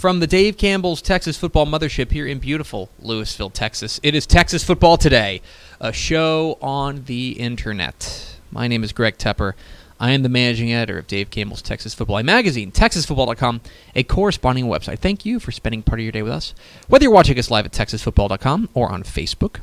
[0.00, 4.64] From the Dave Campbell's Texas Football Mothership here in beautiful Lewisville, Texas, it is Texas
[4.64, 5.42] Football Today,
[5.78, 8.34] a show on the internet.
[8.50, 9.52] My name is Greg Tepper.
[10.00, 13.60] I am the managing editor of Dave Campbell's Texas Football magazine, TexasFootball.com,
[13.94, 15.00] a corresponding website.
[15.00, 16.54] Thank you for spending part of your day with us.
[16.88, 19.60] Whether you're watching us live at TexasFootball.com or on Facebook,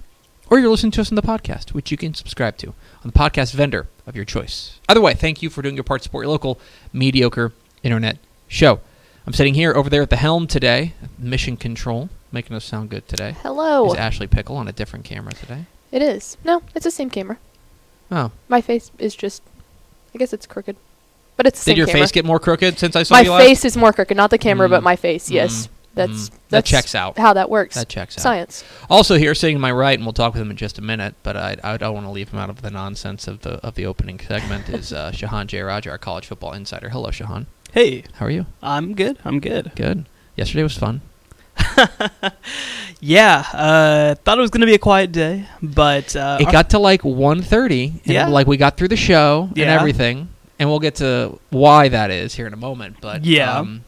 [0.52, 3.12] or you're listening to us on the podcast, which you can subscribe to on the
[3.12, 4.80] podcast vendor of your choice.
[4.88, 6.60] Either way, thank you for doing your part to support your local
[6.94, 8.82] mediocre internet show.
[9.28, 13.10] I'm sitting here over there at the helm today, Mission Control, making us sound good
[13.10, 13.36] today.
[13.44, 13.88] Hello.
[13.92, 15.66] Is Ashley Pickle on a different camera today?
[15.92, 16.38] It is.
[16.46, 17.38] No, it's the same camera.
[18.10, 19.44] Oh, My face is just.
[20.16, 20.78] I guess it's crooked,
[21.36, 22.02] but it's the did same your camera.
[22.04, 23.44] face get more crooked since I saw my you last?
[23.46, 25.30] face is more crooked, not the camera, Mm, but my face.
[25.30, 26.34] Yes, mm, that's mm.
[26.50, 27.18] That checks out.
[27.18, 27.76] How that works.
[27.76, 28.22] That checks out.
[28.22, 28.64] Science.
[28.90, 31.16] Also here, sitting to my right, and we'll talk with him in just a minute,
[31.24, 33.76] but I, I don't want to leave him out of the nonsense of the of
[33.76, 34.70] the opening segment.
[34.78, 36.90] is uh, Shehan Jeyarajah, our college football insider.
[36.90, 37.46] Hello, Shehan.
[37.74, 38.46] Hey, How are you?
[38.64, 39.18] I'm good.
[39.26, 39.72] I'm good.
[39.76, 40.06] Good.
[40.36, 41.02] Yesterday was fun.
[43.00, 46.80] Yeah, uh, thought it was gonna be a quiet day, but uh, it got to
[46.80, 48.28] like 1.30, and Yeah.
[48.28, 52.34] like we got through the show and everything, and we'll get to why that is
[52.34, 52.98] here in a moment.
[53.00, 53.60] But Yeah.
[53.60, 53.84] um,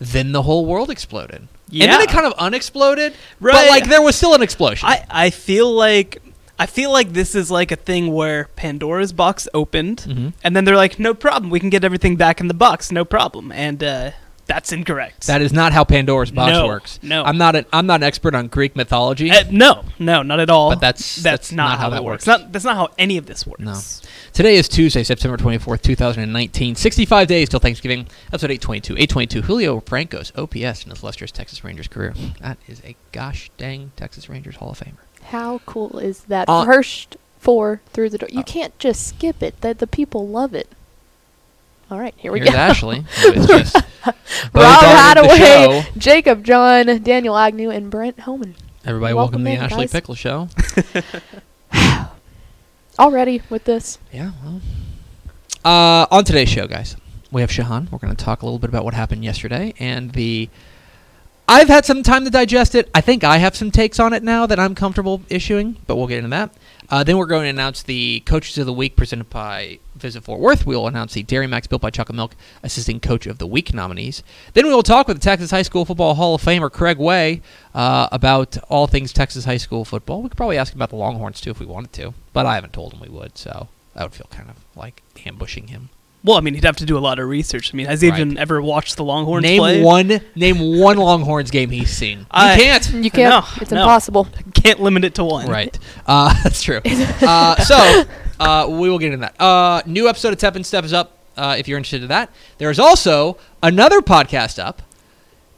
[0.00, 1.84] then the whole world exploded, yeah.
[1.84, 3.52] and then it kind of unexploded, right.
[3.52, 4.88] but like there was still an explosion.
[4.88, 6.22] I I feel like
[6.58, 10.32] I feel like this is like a thing where Pandora's box opened, Mhm.
[10.42, 13.04] and then they're like, no problem, we can get everything back in the box, no
[13.04, 14.10] problem, and uh,
[14.46, 15.26] that's incorrect.
[15.26, 16.98] That is not how Pandora's box No, works.
[17.02, 17.22] no.
[17.22, 19.30] I'm not an I'm not an expert on Greek mythology.
[19.30, 20.70] Uh, no, no, not at all.
[20.70, 22.26] But that's- that's not how it that works.
[22.26, 22.40] works.
[22.40, 23.60] Not that's not how any of this works.
[23.60, 23.74] No.
[24.38, 26.76] Today is Tuesday, September 24th, 2019.
[26.76, 28.06] 65 days till Thanksgiving.
[28.28, 28.92] Episode 822.
[28.92, 29.42] 822.
[29.42, 32.14] Julio Franco's OPS in his illustrious Texas Rangers career.
[32.40, 34.98] That is a gosh dang Texas Rangers Hall of Famer.
[35.22, 36.48] How cool is that?
[36.48, 38.28] Uh, First four through the door.
[38.30, 39.60] You uh, can't just skip it.
[39.60, 40.68] That the people love it.
[41.90, 42.56] All right, here we Here's go.
[42.56, 43.00] Ashley.
[43.20, 43.74] who is just
[44.54, 45.98] Rob Hadaway.
[45.98, 48.54] Jacob John, Daniel Agnew, and Brent Homan.
[48.84, 49.90] Everybody, welcome, Welcome to the in, Ashley guys.
[49.90, 50.48] Pickle Show.
[52.98, 53.98] Already with this.
[54.12, 54.60] Yeah, well.
[55.64, 56.96] Uh, on today's show, guys,
[57.30, 57.90] we have Shehan.
[57.92, 60.48] We're going to talk a little bit about what happened yesterday and the.
[61.50, 62.90] I've had some time to digest it.
[62.94, 66.06] I think I have some takes on it now that I'm comfortable issuing, but we'll
[66.06, 66.52] get into that.
[66.90, 70.40] Uh, then we're going to announce the Coaches of the Week presented by Visit Fort
[70.40, 70.66] Worth.
[70.66, 73.72] We will announce the Dairy Max Built by Chocolate Milk Assistant Coach of the Week
[73.72, 74.22] nominees.
[74.52, 77.40] Then we will talk with the Texas High School Football Hall of Famer Craig Way
[77.74, 80.20] uh, about all things Texas high school football.
[80.20, 82.56] We could probably ask him about the Longhorns too if we wanted to, but I
[82.56, 85.88] haven't told him we would, so that would feel kind of like ambushing him.
[86.24, 87.72] Well, I mean, he'd have to do a lot of research.
[87.72, 88.20] I mean, has he Right.
[88.20, 89.82] even ever watched the Longhorns name play?
[89.82, 90.20] one.
[90.34, 92.18] Name one Longhorns game he's seen.
[92.20, 92.92] You I- can't.
[92.92, 93.30] You can't.
[93.30, 93.80] No, it's no.
[93.80, 94.26] impossible.
[94.52, 95.46] Can't limit it to one.
[95.46, 95.78] Right.
[96.06, 96.80] Uh, that's true.
[97.22, 98.02] uh, so
[98.40, 99.40] uh, we will get into that.
[99.40, 101.12] Uh, new episode of Tep and Step is up.
[101.36, 104.82] Uh, if you're interested in that, there is also another podcast up,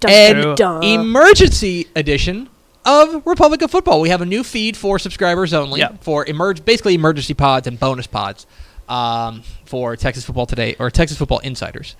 [0.00, 0.82] Dun, an dun.
[0.82, 2.50] emergency edition
[2.84, 4.02] of Republic of Football.
[4.02, 5.92] We have a new feed for subscribers only Yeah.
[6.02, 8.46] for emerge, basically emergency pods and bonus pods
[8.90, 11.96] um, for Texas Football Today or Texas Football Insiders.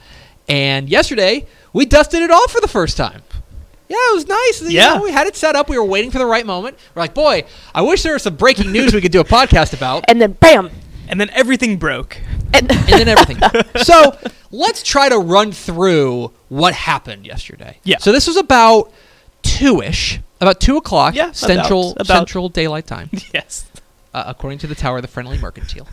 [0.48, 3.22] And yesterday we dusted it off for the first time.
[3.88, 4.62] Yeah, it was nice.
[4.62, 4.94] You Yeah.
[4.96, 5.68] know, we had it set up.
[5.68, 6.76] We were waiting for the right moment.
[6.94, 9.72] We're like, boy, I wish there was some breaking news we could do a podcast
[9.72, 10.04] about.
[10.08, 10.70] and then bam.
[11.08, 12.16] And then everything broke.
[12.54, 13.38] And and then everything.
[13.82, 14.16] so
[14.52, 17.78] let's try to run through what happened yesterday.
[17.84, 17.98] Yeah.
[17.98, 18.92] So this was about
[19.42, 22.16] two ish, about two o'clock Yeah, central about- about.
[22.18, 23.64] Central Daylight Time, yes.
[24.14, 25.88] uh, according to the Tower of the Friendly Mercantile.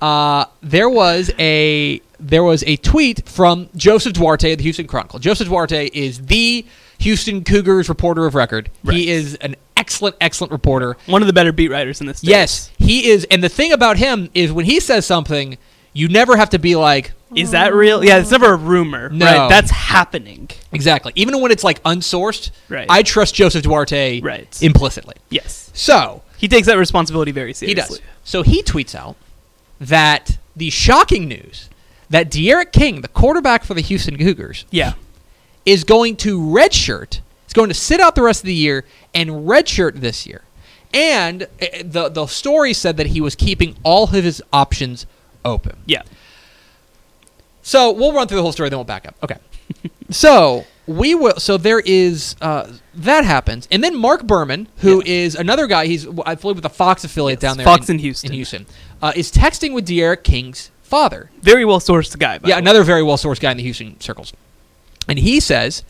[0.00, 5.18] Uh, there was a there was a tweet from Joseph Duarte of the Houston Chronicle.
[5.18, 6.64] Joseph Duarte is the
[6.98, 8.70] Houston Cougars reporter of record.
[8.84, 8.96] Right.
[8.96, 10.96] He is an excellent, excellent reporter.
[11.06, 12.18] One of the better beat writers in this.
[12.18, 12.30] state.
[12.30, 13.26] Yes, he is.
[13.30, 15.58] And the thing about him is when he says something,
[15.92, 18.02] you never have to be like, Is that real?
[18.04, 19.10] Yeah, it's never a rumor.
[19.10, 19.26] No.
[19.26, 19.48] Right.
[19.50, 20.48] That's happening.
[20.72, 21.12] Exactly.
[21.16, 22.86] Even when it's like unsourced, Right.
[22.88, 24.58] I trust Joseph Duarte Right.
[24.62, 25.16] implicitly.
[25.30, 25.70] Yes.
[25.74, 27.82] So He takes that responsibility very seriously.
[27.82, 28.00] he does.
[28.24, 29.16] So he tweets out
[29.80, 31.68] that the shocking news
[32.08, 34.92] that D'Eriq King, the quarterback for the Houston Cougars, Yeah.
[35.64, 37.20] is going to redshirt.
[37.46, 38.84] He's going to sit out the rest of the year
[39.14, 40.42] and redshirt this year.
[40.94, 45.04] And uh, the the story said that he was keeping all of his options
[45.44, 45.76] open.
[45.84, 46.02] Yeah.
[47.62, 49.16] So we'll run through the whole story, then we'll back up.
[49.22, 49.36] Okay.
[50.10, 51.34] so we will.
[51.38, 55.40] So there is uh, that happens, and then Mark Berman, who is Yeah.
[55.40, 55.86] another guy.
[55.86, 58.30] He's I believe with the Fox affiliate Yes, down there, Fox in Houston.
[58.30, 58.66] In Houston,
[59.02, 61.30] uh, is texting with D'Eriq King's father.
[61.40, 62.38] Very well sourced guy.
[62.38, 62.62] by yeah, the way.
[62.64, 64.32] another very well sourced guy in the Houston circles,
[65.08, 65.82] and he says,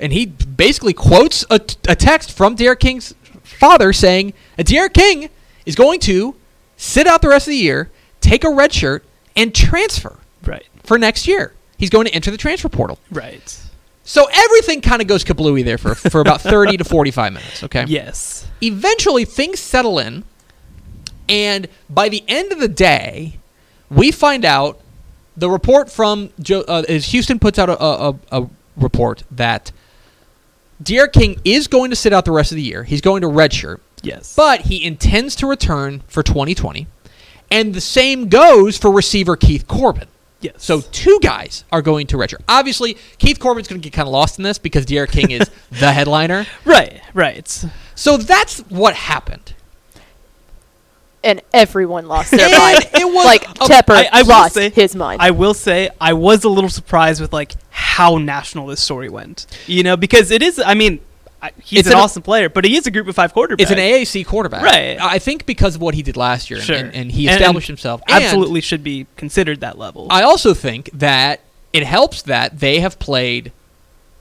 [0.00, 1.54] and he basically quotes a,
[1.88, 5.30] a text from D'Eriq King's father saying, D'Eriq King
[5.66, 6.34] is going to
[6.76, 7.90] sit out the rest of the year,
[8.20, 9.04] take a red shirt,
[9.36, 10.66] and transfer Right.
[10.82, 11.52] for next year.
[11.78, 12.98] He's going to enter the transfer portal.
[13.10, 13.58] Right.
[14.04, 17.84] So everything kind of goes kablooey there for, for about 30 to 45 minutes, okay?
[17.88, 18.46] Yes.
[18.62, 20.24] Eventually, things settle in,
[21.28, 23.38] and by the end of the day,
[23.90, 24.80] we find out
[25.36, 29.70] the report from Joe, uh, is Houston puts out a, a, a- report that
[30.82, 32.84] D'Eriq King is going to sit out the rest of the year.
[32.84, 34.34] He's going to redshirt, Yes.
[34.36, 36.86] but he intends to return for 2020.
[37.50, 40.08] And the same goes for receiver Keith Corbin.
[40.40, 40.54] yes.
[40.58, 42.40] So two guys are going to redshirt.
[42.48, 45.48] Obviously, Keith Corbin's going to get kind of lost in this because D'Eriq King is
[45.70, 46.46] the headliner.
[46.64, 47.00] right.
[47.14, 47.64] Right.
[47.94, 49.54] So that's what happened.
[51.24, 52.84] And everyone lost their mind.
[52.94, 55.20] it was like a- Tepper I- I lost say- his mind.
[55.22, 59.46] I will say I was a little surprised with like how national this story went.
[59.66, 60.58] You know, because it is.
[60.60, 61.00] I mean,
[61.62, 63.62] he's It's an an- awesome player, but he is a Group of Five quarterback.
[63.62, 64.96] It's an AAC quarterback, Right.
[65.00, 66.76] I think because of what he did last year, and- Sure.
[66.76, 68.00] and, and he established and himself.
[68.08, 70.06] And Absolutely should be considered that level.
[70.10, 71.40] I also think that
[71.72, 73.50] it helps that they have played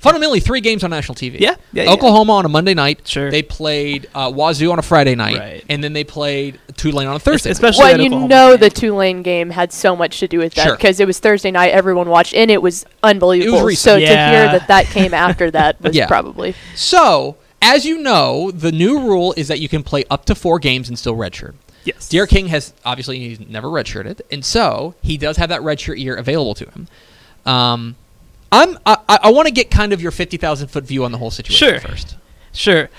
[0.03, 1.39] fundamentally three games on national TV.
[1.39, 1.89] Yeah, yeah, yeah.
[1.91, 3.07] Oklahoma on a Monday night.
[3.07, 3.31] Sure.
[3.31, 5.65] They played uh, Wazoo on a Friday night, Right.
[5.69, 7.49] and then they played Tulane on a Thursday.
[7.49, 7.53] night.
[7.53, 8.59] especially well, you Oklahoma know game.
[8.59, 10.75] the Tulane game had so much to do with that Sure.
[10.75, 11.71] because it was Thursday night.
[11.71, 13.63] Everyone watched, and it was unbelievable.
[13.63, 13.83] recent.
[13.83, 14.15] so to hear
[14.51, 16.05] that that came after that was Yeah.
[16.07, 20.35] probably So, as you know, the new rule is that you can play up to
[20.35, 21.53] four games and still redshirt.
[21.85, 25.97] yes, D'Eriq King has obviously he's never redshirted, and so he does have that redshirt
[25.97, 26.87] year available to him.
[27.45, 27.95] Um,
[28.53, 31.17] I'm I, I- want to get kind of your fifty thousand foot view on the
[31.17, 31.79] whole situation Sure.
[31.79, 32.15] first.
[32.53, 32.89] Sure.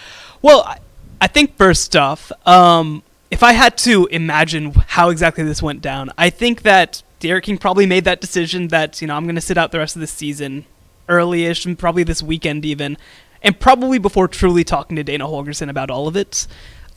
[0.43, 0.79] Well, I,
[1.21, 6.11] I think first off, um, if I had to imagine how exactly this went down,
[6.19, 9.41] I think that D'Eriq King probably made that decision that you know I'm going to
[9.41, 10.65] sit out the rest of the season,
[11.09, 12.99] early-ish, and probably this weekend even,
[13.43, 16.47] and probably before truly talking to Dana Holgorsen about all of it.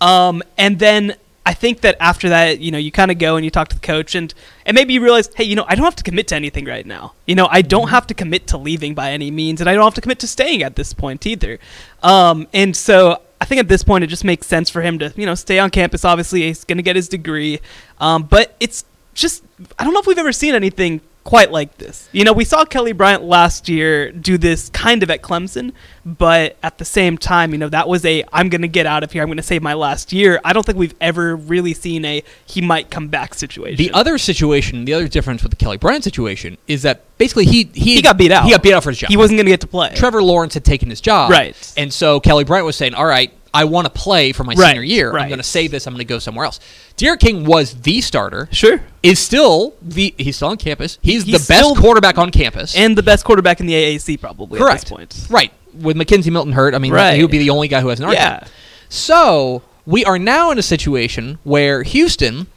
[0.01, 1.15] Um, and then
[1.47, 3.75] I think that after that, you know, you kind of go and you talk to
[3.77, 4.33] the coach, and
[4.65, 6.85] and maybe you realize, hey, you know, I don't have to commit to anything right
[6.85, 7.13] now.
[7.25, 9.85] You know, I don't have to commit to leaving by any means, and I don't
[9.85, 11.57] have to commit to staying at this point either.
[12.03, 15.13] Um, and so I think at this point it just makes sense for him to,
[15.15, 16.03] you know, stay on campus.
[16.03, 17.61] Obviously, he's going to get his degree,
[18.01, 18.83] um, but it's
[19.13, 19.41] just
[19.79, 22.07] I don't know if we've ever seen anything quite like this.
[22.13, 25.73] You know, we saw Kelly Bryant last year do this kind of at Clemson,
[26.07, 29.03] but at the same time, you know, that was a I'm going to get out
[29.03, 29.21] of here.
[29.21, 30.39] I'm going to save my last year.
[30.45, 33.75] I don't think we've ever really seen a he might come back situation.
[33.75, 37.69] The other situation, the other difference with the Kelly Bryant situation is that basically he
[37.73, 38.45] he, He got beat out.
[38.45, 39.09] He got beat out for his job.
[39.09, 39.91] he wasn't going to get to play.
[39.95, 41.73] Trevor Lawrence had taken his job, Right.
[41.75, 44.67] And so Kelly Bryant was saying, "All right, I want to play for my Right,
[44.69, 45.11] senior year.
[45.11, 45.87] I'm going to save this.
[45.87, 46.61] I'm going to go somewhere else."
[46.95, 48.47] D'Eriq King was the starter.
[48.53, 48.81] Sure.
[49.03, 50.97] Is still the he's still on campus.
[51.01, 52.75] He's, He's the best quarterback on campus.
[52.77, 54.75] And the best quarterback in the AAC probably Correct.
[54.75, 55.27] at this point.
[55.29, 55.51] Right.
[55.79, 57.15] With McKenzie Milton hurt, I mean, Right.
[57.15, 58.43] he would be the only guy who has an argument.
[58.43, 58.47] Yeah.
[58.89, 62.47] So we are now in a situation where Houston.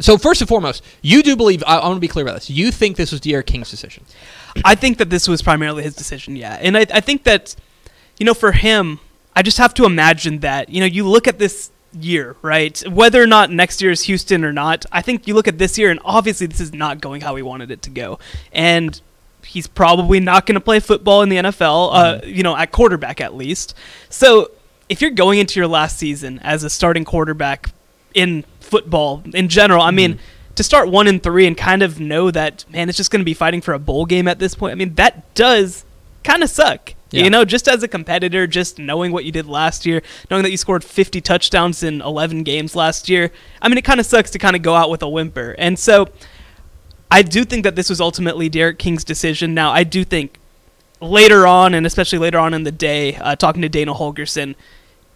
[0.00, 1.62] So first and foremost, you do believe.
[1.66, 2.50] I, I want to be clear about this.
[2.50, 4.04] You think this was D'Eriq King's decision?
[4.64, 6.58] I think that this was primarily his decision, yeah.
[6.60, 7.54] And I, I think that,
[8.18, 8.98] you know, for him,
[9.34, 12.82] I just have to imagine that, you know, you look at this year, right?
[12.88, 15.76] Whether or not next year is Houston or not, I think you look at this
[15.78, 18.18] year, and obviously this is not going how we wanted it to go.
[18.52, 18.98] And
[19.46, 23.20] he's probably not going to play football in the NFL, uh, you know, at quarterback
[23.20, 23.74] at least.
[24.08, 24.50] So
[24.88, 27.70] if you're going into your last season as a starting quarterback
[28.14, 30.18] in football in general, I mean,
[30.56, 33.24] to start one and three and kind of know that man, it's just going to
[33.24, 34.72] be fighting for a bowl game at this point.
[34.72, 35.84] I mean, that does
[36.24, 36.94] kind of suck.
[37.10, 37.24] Yeah.
[37.24, 40.50] You know, just as a competitor, just knowing what you did last year, knowing that
[40.50, 43.30] you scored 50 touchdowns in 11 games last year.
[43.62, 45.54] I mean, it kind of sucks to kind of go out with a whimper.
[45.56, 46.08] And so
[47.10, 49.54] I do think that this was ultimately D'Eriq King's decision.
[49.54, 50.38] Now, I do think
[51.00, 54.54] later on, and especially later on in the day, uh, talking to Dana Holgorsen,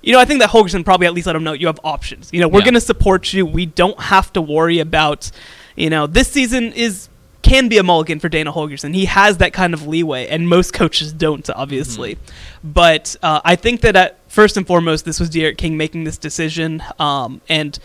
[0.02, 2.30] you know, I think that Holgorsen probably at least let him know you have options.
[2.32, 2.66] You know, we're Yeah.
[2.66, 3.44] going to support you.
[3.44, 5.30] We don't have to worry about,
[5.76, 7.08] you know, this season is
[7.42, 8.94] can be a mulligan for Dana Holgorsen.
[8.94, 12.18] He has that kind of leeway, and most coaches don't, obviously.
[12.62, 16.18] But uh, I think that at first and foremost, this was D'Eriq King making this
[16.18, 17.78] decision, um, and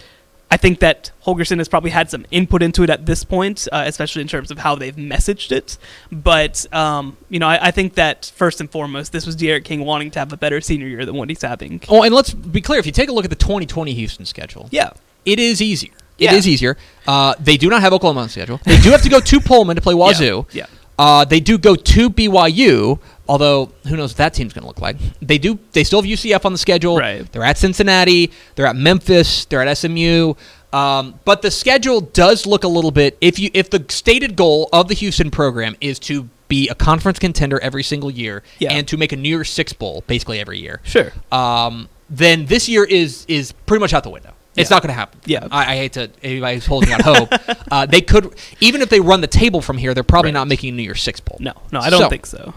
[0.56, 3.84] I think that Holgorsen has probably had some input into it at this point, uh,
[3.86, 5.78] especially in terms of how they've messaged it.
[6.14, 9.82] But um, you know, I, I think that first and foremost, this was D'Eriq King
[9.84, 11.82] wanting to have a better senior year than what he's having.
[11.90, 12.80] Oh, and let's be clear.
[12.80, 14.92] If you take a look at the 2020 Houston schedule, Yeah,
[15.26, 15.92] it is easier.
[16.18, 16.34] It Yeah.
[16.36, 16.78] is easier.
[17.06, 18.62] Uh, they do not have Oklahoma on the schedule.
[18.64, 20.46] They do have to go to Pullman to play Wazoo.
[20.54, 20.68] Yeah.
[20.98, 24.82] Uh, they do go to BYU, Although who knows what that team's going to look
[24.82, 24.98] like?
[25.22, 25.58] They do.
[25.72, 26.98] They still have UCF on the schedule.
[26.98, 27.30] Right.
[27.32, 28.32] They're at Cincinnati.
[28.56, 29.46] They're at Memphis.
[29.46, 30.34] They're at SMU.
[30.74, 33.18] Um, but the schedule does look a little bit.
[33.22, 37.18] If you if the stated goal of the Houston program is to be a conference
[37.18, 38.74] contender every single year Yeah.
[38.74, 41.12] and to make a New Year's Six bowl basically every year, Sure.
[41.32, 44.34] um, then this year is is pretty much out the window.
[44.58, 44.76] It's Yeah.
[44.76, 45.20] not going to happen.
[45.26, 45.48] Yeah.
[45.50, 47.30] I, I hate to anybody who's holding out hope.
[47.72, 50.34] uh, they could even if they run the table from here, they're probably Right.
[50.42, 51.38] not making a New Year's Six bowl.
[51.40, 52.54] No, no, I don't So- think so.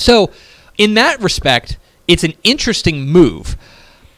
[0.00, 0.30] So,
[0.76, 1.76] in that respect,
[2.06, 3.56] it's an interesting move.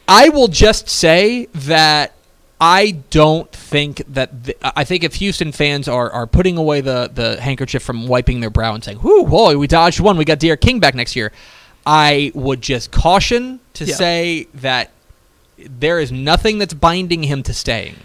[0.07, 2.13] I will just say that
[2.59, 7.09] I don't think that th- I think if Houston fans are, are putting away the,
[7.13, 10.17] the handkerchief from wiping their brow and saying, "Whoo, boy, we dodged one.
[10.17, 11.31] We got D'Eriq King back next year,"
[11.85, 13.95] I would just caution to Yeah.
[13.95, 14.91] say that
[15.57, 17.95] there is nothing that's binding him to staying.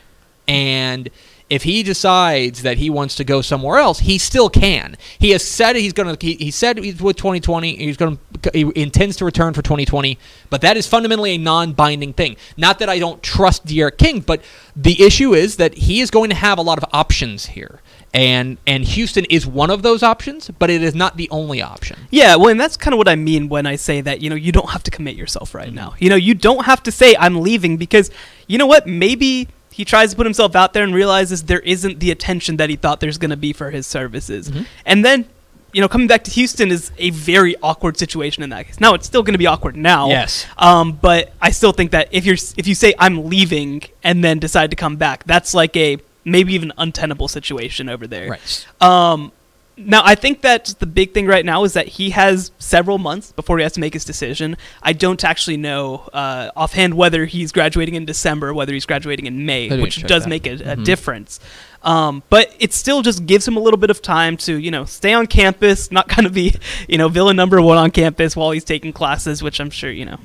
[0.49, 1.11] And
[1.49, 4.97] if he decides that he wants to go somewhere else, he still can.
[5.19, 6.27] He has said he's going to.
[6.27, 7.77] He, he said he's with 2020.
[7.77, 8.51] He's going to.
[8.53, 10.19] He intends to return for 2020.
[10.51, 12.37] But that is fundamentally a non-binding thing.
[12.57, 14.43] Not that I don't trust D'Eriq King, but
[14.75, 17.81] the issue is that he is going to have a lot of options here,
[18.13, 21.97] and and Houston is one of those options, but it is not the only option.
[22.11, 24.37] Yeah, well, and that's kind of what I mean when I say that, you know,
[24.37, 25.77] you don't have to commit yourself right Mm-hmm.
[25.77, 25.95] now.
[25.99, 28.11] You know, you don't have to say, I'm leaving, because,
[28.49, 32.01] you know what, maybe he tries to put himself out there and realizes there isn't
[32.01, 34.49] the attention that he thought there's going to be for his services.
[34.49, 34.63] Mm-hmm.
[34.87, 35.29] And then,
[35.75, 38.81] you know, coming back to Houston is a very awkward situation in that case.
[38.81, 40.09] Now, it's still going to be awkward now.
[40.09, 40.47] Yes.
[40.57, 44.39] Um, but I still think that if you're if you say I'm leaving and then
[44.39, 48.31] decide to come back, that's like a maybe even untenable situation over there.
[48.31, 48.67] Right.
[48.81, 49.31] Um,
[49.77, 53.33] now, I think that the big thing right now is that he has several months
[53.33, 54.57] before he has to make his decision.
[54.83, 59.45] I don't actually know uh, offhand whether he's graduating in December, whether he's graduating in
[59.45, 60.29] May, which does that.
[60.29, 60.85] make a, a Mhm.
[60.85, 61.41] difference.
[61.87, 64.85] Um, but it still just gives him a little bit of time to, you know,
[64.85, 66.53] stay on campus, not kind of be,
[66.89, 70.05] you know, villain number one on campus while he's taking classes, which I'm sure, you
[70.05, 70.19] know,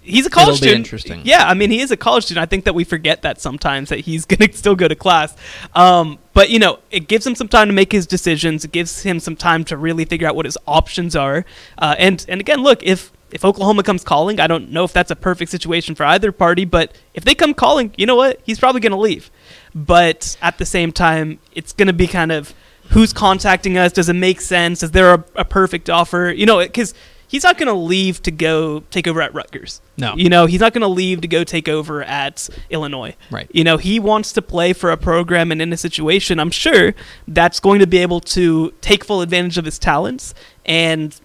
[0.00, 0.78] he's a college It'll student.
[0.78, 1.22] interesting.
[1.24, 2.42] Yeah, I mean, he is a college student.
[2.42, 5.36] I think that we forget that sometimes that he's going to still go to class.
[5.76, 8.64] Um, but, you know, it gives him some time to make his decisions.
[8.64, 11.44] It gives him some time to really figure out what his options are.
[11.78, 15.12] Uh, and, and again, look, if, if Oklahoma comes calling, I don't know if that's
[15.12, 18.40] a perfect situation for either party, but if they come calling, you know what?
[18.44, 19.30] He's probably going to leave.
[19.74, 22.54] But at the same time, it's going to be kind of
[22.90, 23.92] who's contacting us?
[23.92, 24.82] Does it make sense?
[24.82, 26.32] Is there a, a perfect offer?
[26.36, 26.94] You know, because
[27.28, 29.80] he's not going to leave to go take over at Rutgers.
[29.96, 30.14] No.
[30.16, 33.14] You know, he's not going to leave to go take over at Illinois.
[33.30, 33.48] Right.
[33.52, 36.94] You know, he wants to play for a program and in a situation, I'm sure,
[37.28, 40.34] that's going to be able to take full advantage of his talents.
[40.66, 41.18] And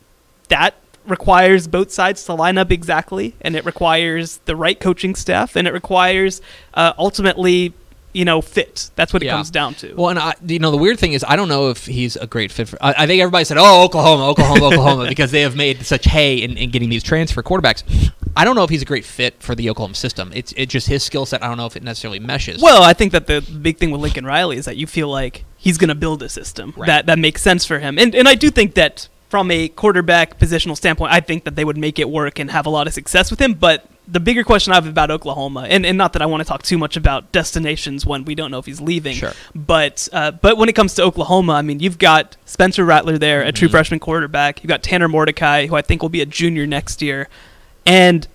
[0.49, 0.75] that
[1.07, 3.35] requires both sides to line up exactly.
[3.41, 5.55] And it requires the right coaching staff.
[5.55, 6.41] And it requires
[6.75, 7.73] uh, ultimately,
[8.15, 8.89] you know, fit.
[8.95, 9.33] That's what it Yeah.
[9.33, 9.93] comes down to.
[9.95, 12.25] Well, and I, you know, the weird thing is, I don't know if he's a
[12.27, 12.77] great fit for.
[12.83, 16.37] I, I think everybody said, "Oh, Oklahoma, Oklahoma, Oklahoma," because they have made such hay
[16.37, 17.83] in, in getting these transfer quarterbacks.
[18.37, 20.31] I don't know if he's a great fit for the Oklahoma system.
[20.33, 21.43] It's it just his skill set.
[21.43, 22.61] I don't know if it necessarily meshes.
[22.61, 25.45] Well, I think that the big thing with Lincoln Riley is that you feel like
[25.57, 26.87] he's going to build a system Right.
[26.87, 30.37] that that makes sense for him, and and I do think that from a quarterback
[30.39, 32.93] positional standpoint, I think that they would make it work and have a lot of
[32.93, 33.53] success with him.
[33.53, 36.47] But the bigger question I have about Oklahoma, and, and not that I want to
[36.47, 39.33] talk too much about destinations when we don't know if he's leaving, Sure.
[39.55, 43.41] but uh, but when it comes to Oklahoma, I mean, you've got Spencer Rattler there,
[43.41, 43.55] a Mm-hmm.
[43.55, 44.63] true freshman quarterback.
[44.63, 47.27] You've got Tanner Mordecai, who I think will be a junior next year,
[47.85, 48.27] and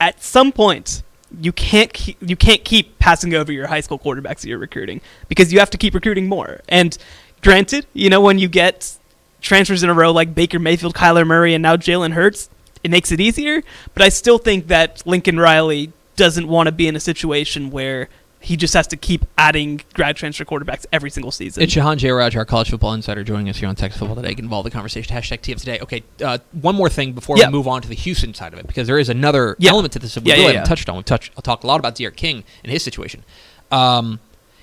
[0.00, 1.02] at some point
[1.40, 5.00] you can't keep, you can't keep passing over your high school quarterbacks that you're recruiting
[5.28, 6.60] because you have to keep recruiting more.
[6.68, 6.96] And
[7.42, 8.96] granted, you know when you get
[9.42, 12.48] transfers in a row like Baker Mayfield, Kyler Murray, and now Jalen Hurts,
[12.84, 13.62] it makes it easier.
[13.94, 18.08] But I still think that Lincoln Riley doesn't want to be in a situation where
[18.40, 21.60] he just has to keep adding grad transfer quarterbacks every single season.
[21.62, 22.10] It's Shahan J.
[22.12, 24.28] Raj, our college football insider, joining us here on Texas Football Today.
[24.30, 25.14] Get involved in the conversation.
[25.14, 25.80] Hashtag TF Today.
[25.80, 27.46] Okay, uh, one more thing before Yeah.
[27.48, 29.70] we move on to the Houston side of it, because there is another Yeah.
[29.70, 30.94] element to this that we Yeah, really haven't touched on.
[30.96, 33.24] We've touched, I'll talk a lot about D'Eriq King and his situation.
[33.72, 34.20] Um,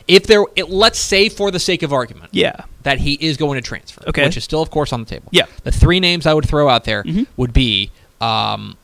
[0.08, 2.56] if there, it, let's say for the sake of argument, yeah.
[2.84, 4.24] that he is going to transfer, Okay.
[4.24, 5.28] which is still, of course, on the table.
[5.32, 5.46] Yeah.
[5.64, 7.28] The three names I would throw out there Mhm.
[7.38, 7.92] would be
[8.22, 8.78] um,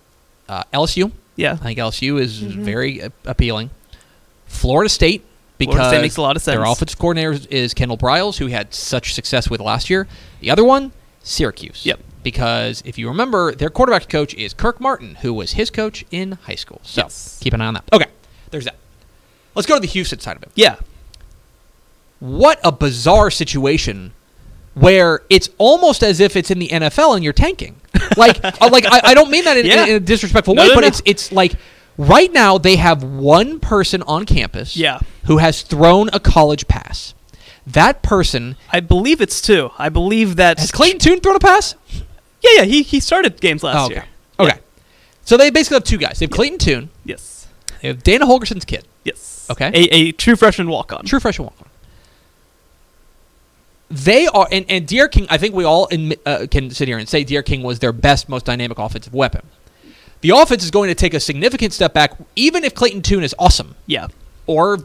[0.49, 1.11] uh, LSU.
[1.35, 1.53] Yeah.
[1.53, 3.69] I think LSU is very uh, appealing.
[4.47, 5.23] Florida State
[5.57, 6.55] because Florida State makes a lot of sense.
[6.57, 10.07] Their offensive coordinator is- is Kendal Briles, who had such success with last year.
[10.41, 10.91] The other one,
[11.23, 11.85] Syracuse.
[11.85, 11.99] Yep.
[12.23, 16.33] Because if you remember, their quarterback coach is Kirk Martin, who was his coach in
[16.43, 16.81] high school.
[16.83, 17.39] So Yes.
[17.41, 17.83] keep an eye on that.
[17.93, 18.07] Okay,
[18.51, 18.75] there's that.
[19.55, 20.75] Let's go to the Houston side of it Yeah.
[22.19, 24.13] what a bizarre situation
[24.73, 27.80] where it's almost as if it's in the NFL and you're tanking.
[28.17, 29.85] Like, uh, like I, I don't mean that in, Yeah.
[29.85, 30.87] in a disrespectful No, way, no, but no.
[30.87, 31.53] it's it's like
[31.97, 34.99] right now they have one person on campus, Yeah.
[35.25, 37.13] who has thrown a college pass.
[37.67, 39.71] That person I believe it's two.
[39.77, 41.75] I believe that has Clayton Tune thrown a pass.
[42.41, 42.63] Yeah, yeah.
[42.63, 43.93] He he started games last Oh, okay.
[43.95, 44.05] year.
[44.39, 44.59] Okay.
[45.23, 46.17] So they basically have two guys.
[46.19, 46.89] They have Clayton Tune.
[47.05, 47.47] Yes.
[47.81, 48.85] They have Dana Holgorsen's kid.
[49.03, 49.47] Yes.
[49.49, 49.67] Okay.
[49.73, 51.05] A, a true freshman walk on.
[51.05, 51.67] True freshman walk on.
[53.91, 56.97] They are, and, and D'Eriq King, I think we all admit, uh, can sit here
[56.97, 59.41] and say D'Eriq King was their best, most dynamic offensive weapon.
[60.21, 63.35] The offense is going to take a significant step back, even if Clayton Tune is
[63.37, 63.75] awesome.
[63.87, 64.07] Yeah.
[64.47, 64.77] Or,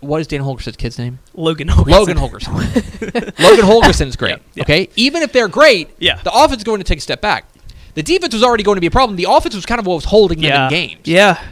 [0.00, 1.18] what is Dana Holgorsen's kid's name?
[1.34, 1.90] Logan Holgorsen.
[1.90, 3.38] Logan Holgorsen.
[3.38, 4.30] Logan Holgorsen is great.
[4.36, 4.62] Yeah, yeah.
[4.62, 4.88] Okay?
[4.96, 6.20] Even if they're great, Yeah.
[6.22, 7.46] the offense is going to take a step back.
[7.94, 9.16] The defense was already going to be a problem.
[9.16, 10.64] The offense was kind of what was holding them Yeah.
[10.66, 11.00] in games.
[11.04, 11.42] Yeah.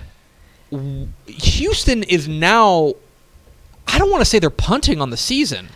[1.26, 2.95] Houston is now
[3.88, 5.69] I don't want to say they're punting on the season,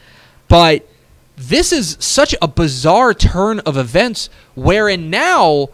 [0.48, 0.88] but
[1.36, 5.68] this is such a bizarre turn of events wherein now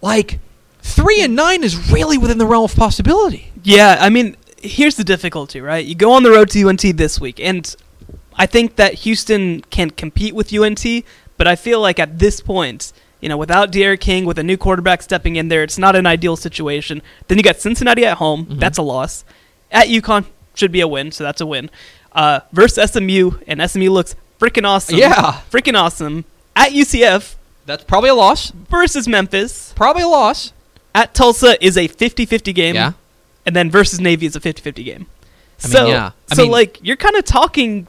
[0.00, 0.38] like
[0.82, 3.52] 3 and 9 is really within the realm of possibility.
[3.64, 5.84] Yeah, I mean, here's the difficulty, right?
[5.84, 7.74] You go on the road to UNT this week, and
[8.36, 10.84] I think that Houston can compete with UNT,
[11.36, 14.56] but I feel like at this point, you know, without D'Eriq King, with a new
[14.56, 17.02] quarterback stepping in there, it's not an ideal situation.
[17.26, 18.60] Then you got Cincinnati at home, Mhm.
[18.60, 19.24] that's a loss.
[19.72, 21.70] At UConn should be a win, so that's a win.
[22.12, 24.96] Uh, versus SMU, and SMU looks freaking awesome.
[24.98, 25.40] Yeah.
[25.50, 26.24] freaking awesome.
[26.54, 27.34] At UCF
[27.66, 28.50] That's probably a loss.
[28.50, 29.72] versus Memphis.
[29.76, 30.52] Probably a loss.
[30.94, 32.92] At Tulsa is a 50-50 game Yeah.
[33.44, 35.06] and then versus Navy is a 50-50 game.
[35.62, 36.10] I mean, so, yeah.
[36.30, 37.86] I so mean- like you're kind of talking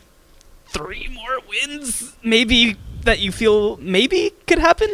[0.67, 4.89] three more wins, maybe that you feel maybe could happen.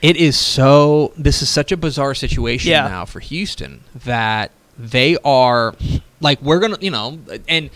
[0.00, 1.12] It is so.
[1.16, 2.86] This is such a bizarre situation Yeah.
[2.88, 5.74] now for Houston that they are
[6.20, 7.68] like we're gonna, you know, and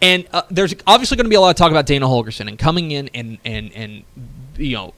[0.00, 2.58] and uh, there's obviously going to be a lot of talk about Dana Holgorsen and
[2.58, 4.04] coming in and and and
[4.56, 4.94] you know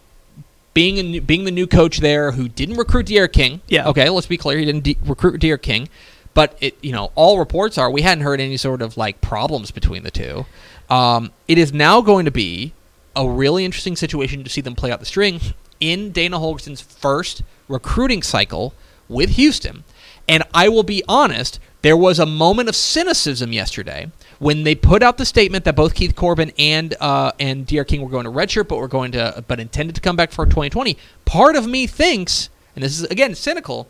[0.75, 3.61] being a new, being the new coach there who didn't recruit D'Eriq King.
[3.69, 3.89] Yeah.
[3.89, 5.89] Okay, let's be clear, he didn't de- recruit D'Eriq King,
[6.35, 9.71] but it you know all reports are we hadn't heard any sort of like problems
[9.71, 10.47] between the two.
[10.89, 12.73] Um, it is now going to be
[13.17, 15.41] a really interesting situation to see them play out the string
[15.79, 18.75] in Dana Holgorsen's first recruiting cycle
[19.09, 19.85] with Houston.
[20.29, 24.11] And I will be honest, there was a moment of cynicism yesterday
[24.41, 28.03] when they put out the statement that both Keith Corbin and uh, and D'Eriq King
[28.03, 30.97] were going to redshirt, but were going to but intended to come back for 2020.
[31.25, 33.87] Part of me thinks, and this is again cynical,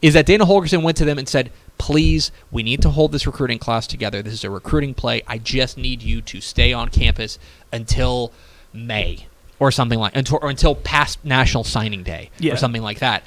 [0.00, 3.26] is that Dana Holgorsen went to them and said, "Please, we need to hold this
[3.26, 4.22] recruiting class together.
[4.22, 5.22] This is a recruiting play.
[5.26, 7.38] I just need you to stay on campus
[7.72, 8.32] until
[8.72, 9.26] May
[9.58, 12.54] or something like until or until past National Signing Day Yeah.
[12.54, 13.24] or something like that."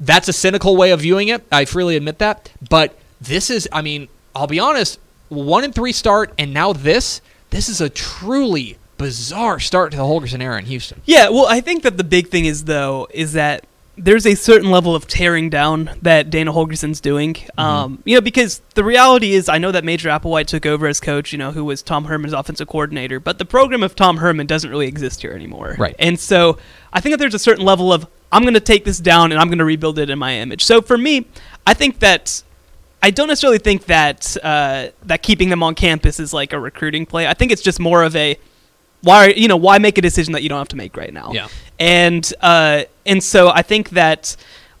[0.00, 1.44] That's a cynical way of viewing it.
[1.50, 5.92] I freely admit that, but this is, I mean, I'll be honest, one and three
[5.92, 7.20] start, and now this.
[7.50, 11.00] This is a truly bizarre start to the Holgorsen era in Houston.
[11.06, 13.64] Yeah, well, I think that the big thing is though is that
[13.98, 17.34] there's a certain level of tearing down that Dana Holgorsen's doing.
[17.34, 17.60] Mm-hmm.
[17.60, 21.00] Um, you know, because the reality is, I know that Major Applewhite took over as
[21.00, 21.32] coach.
[21.32, 24.70] You know, who was Tom Herman's offensive coordinator, but the program of Tom Herman doesn't
[24.70, 25.74] really exist here anymore.
[25.78, 25.96] Right.
[25.98, 26.58] And so
[26.92, 29.40] I think that there's a certain level of I'm going to take this down and
[29.40, 30.64] I'm going to rebuild it in my image.
[30.64, 31.26] So for me,
[31.66, 32.42] I think that
[33.02, 37.06] I don't necessarily think that uh, that keeping them on campus is like a recruiting
[37.06, 37.26] play.
[37.26, 38.38] I think it's just more of a
[39.02, 41.32] why you know why make a decision that you don't have to make right now.
[41.32, 41.48] Yeah.
[41.78, 44.36] And uh, and so I think that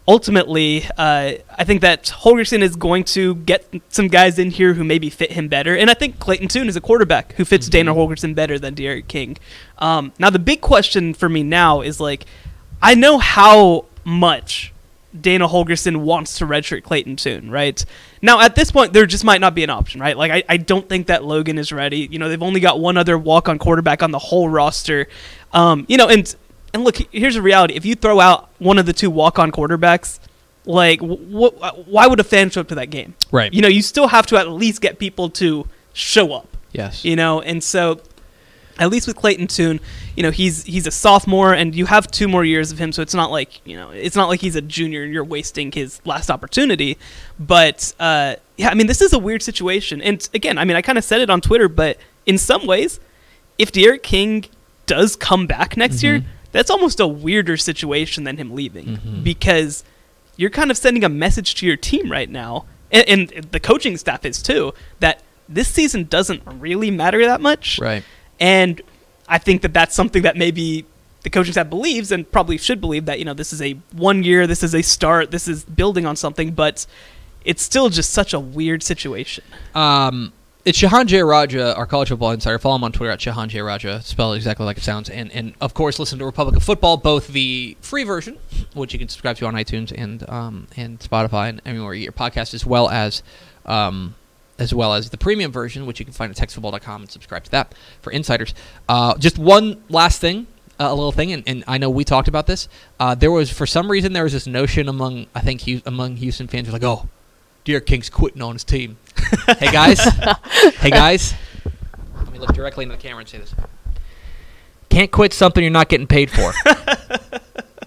[0.08, 4.82] ultimately, uh, I think that Holgorsen is going to get some guys in here who
[4.82, 5.76] maybe fit him better.
[5.76, 9.06] And I think Clayton Tune is a quarterback who fits Dana Holgorsen better than D'Eriq
[9.06, 9.36] King.
[9.76, 12.24] Um, now the big question for me now is like,
[12.80, 14.72] I know how much
[15.18, 17.82] Dana Holgorsen wants to redshirt Clayton Tune, right?
[18.20, 20.16] Now, at this point, there just might not be an option, right?
[20.16, 22.08] Like, I, I don't think that Logan is ready.
[22.10, 25.08] You know, they've only got one other walk on quarterback on the whole roster.
[25.52, 26.34] Um, you know, and
[26.74, 29.50] and look, here's the reality: if you throw out one of the two walk on
[29.50, 30.18] quarterbacks,
[30.66, 33.14] like, wh- wh- why would a fan show up to that game?
[33.32, 33.52] Right.
[33.54, 37.04] You know, you still have to at least get people to show up Yes.
[37.04, 38.00] you know and so
[38.78, 39.80] at least with clayton tune
[40.18, 43.00] you know he's he's a sophomore and you have two more years of him so
[43.00, 46.00] it's not like you know it's not like he's a junior and you're wasting his
[46.04, 46.98] last opportunity
[47.38, 50.82] but uh, yeah i mean this is a weird situation and again i mean i
[50.82, 52.98] kind of said it on twitter but in some ways
[53.58, 54.44] if D'Eriq king
[54.86, 56.24] does come back next year Mhm.
[56.50, 59.22] that's almost a weirder situation than him leaving Mhm.
[59.22, 59.84] because
[60.36, 63.96] you're kind of sending a message to your team right now, and, and the coaching
[63.96, 67.78] staff is too, that this season doesn't really matter that much.
[67.80, 68.04] Right.
[68.38, 68.80] And
[69.28, 70.86] I think that that's something that maybe
[71.22, 74.22] the coaching staff believes and probably should believe that, you know, this is a one
[74.22, 76.86] year, this is a start, this is building on something, but
[77.44, 79.44] it's still just such a weird situation.
[79.74, 80.32] Um,
[80.64, 82.58] it's Shehan Jeyarajah, our college football insider.
[82.58, 85.08] Follow him on Twitter at Shehan Jeyarajah, spelled exactly like it sounds.
[85.08, 88.38] And, and of course, listen to Republic of Football, both the free version,
[88.74, 92.04] which you can subscribe to on iTunes and um, and Spotify and everywhere you get
[92.04, 93.22] your podcast, as well as
[93.64, 94.14] um,
[94.58, 97.50] as well as the premium version, which you can find at texasfootball.com and subscribe to
[97.52, 98.54] that for insiders.
[98.88, 100.46] Uh, just one last thing.
[100.80, 102.68] uh, a little thing, and, and I know we talked about this.
[103.00, 106.46] Uh, there was, for some reason, there was this notion among, I think, among Houston
[106.46, 107.08] fans, like, oh,
[107.64, 108.96] D'Eriq King's quitting on his team.
[109.58, 110.00] hey guys,
[110.76, 111.34] hey guys.
[112.16, 113.54] Let me look directly into the camera and say this.
[114.88, 116.52] Can't quit something you're not getting paid for.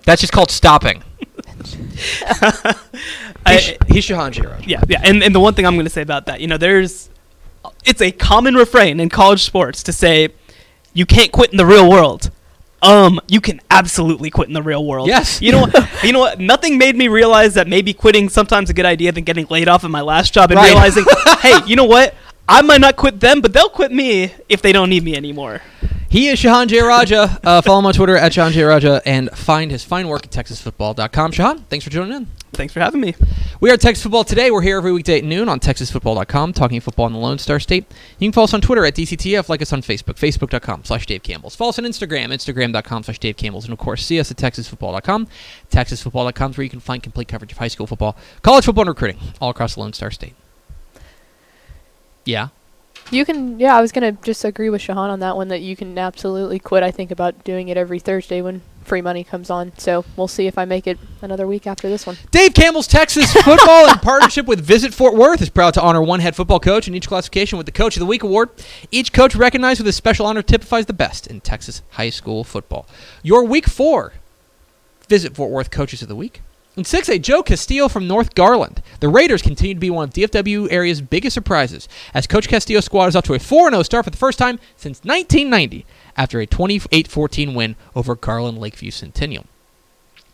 [0.06, 1.04] That's just called stopping.
[3.46, 5.02] I- He's, he's Shehan Yeah, yeah.
[5.04, 7.10] And, and the one thing I'm going to say about that, you know, there's,
[7.86, 10.30] it's a common refrain in college sports to say,
[10.94, 12.32] you can't quit in the real world.
[12.84, 15.08] Um, you can absolutely quit in the real world.
[15.08, 15.42] Yes.
[15.42, 15.90] You know what?
[16.04, 16.40] you know what?
[16.40, 19.84] Nothing made me realize that maybe quitting sometimes a good idea than getting laid off
[19.84, 20.68] in my last job and Right.
[20.72, 21.06] realizing,
[21.42, 22.16] hey, you know what?
[22.50, 25.62] I might not quit them, but they'll quit me if they don't need me anymore.
[26.12, 27.40] He is Shehan Jeyarajah.
[27.42, 31.32] Uh, follow him on Twitter at Shehan Jeyarajah and find his fine work at TexasFootball.com.
[31.32, 32.26] Shehan, thanks for tuning in.
[32.52, 33.16] Thanks for having me.
[33.62, 34.52] We are Texas Football Today.
[34.52, 37.86] We're here every weekday at noon on TexasFootball.com, talking football in the Lone Star State.
[38.20, 41.24] You can follow us on Twitter at DCTF, like us on Facebook, Facebook.com slash Dave
[41.24, 41.56] Campbell's.
[41.56, 43.64] Follow us on Instagram, Instagram.com slash Dave Campbell's.
[43.64, 45.30] And of course, see us at TexasFootball.com.
[45.72, 48.90] TexasFootball.com is where you can find complete coverage of high school football, college football, and
[48.90, 50.34] recruiting all across the Lone Star State.
[52.26, 52.50] Yeah.
[53.12, 55.62] You can, yeah, I was going to just agree with Shehan on that one that
[55.62, 56.82] you can absolutely quit.
[56.82, 59.74] I think about doing it every Thursday when free money comes on.
[59.78, 62.18] So we'll see if I make it another week after this one.
[62.32, 66.22] Dave Campbell's Texas Football, in partnership with Visit Fort Worth, is proud to honor one
[66.22, 68.50] head football coach in each classification with the Coach of the Week award.
[68.92, 72.88] Each coach recognized with a special honor typifies the best in Texas high school football.
[73.24, 74.14] Your Week 4
[75.12, 76.42] Visit Fort Worth Coaches of the Week.
[76.78, 78.82] In 6A, Joe Castillo from North Garland.
[79.02, 83.08] The Raiders continue to be one of DFW area's biggest surprises, as Coach Castillo's squad
[83.08, 87.54] is off to a 4-0 start for the first time since 1990 after a 28-14
[87.54, 89.46] win over Garland Lakeview Centennial.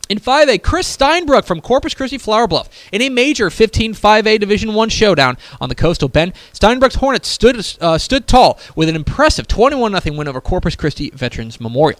[0.09, 2.69] In 5A, Chris Steinbrook from Corpus Christi Flower Bluff.
[2.91, 7.65] In a major 15 5A Division 1 showdown on the Coastal Bend, Steinbrook's Hornets stood,
[7.81, 11.99] uh, stood tall with an impressive 21 0 win over Corpus Christi Veterans Memorial.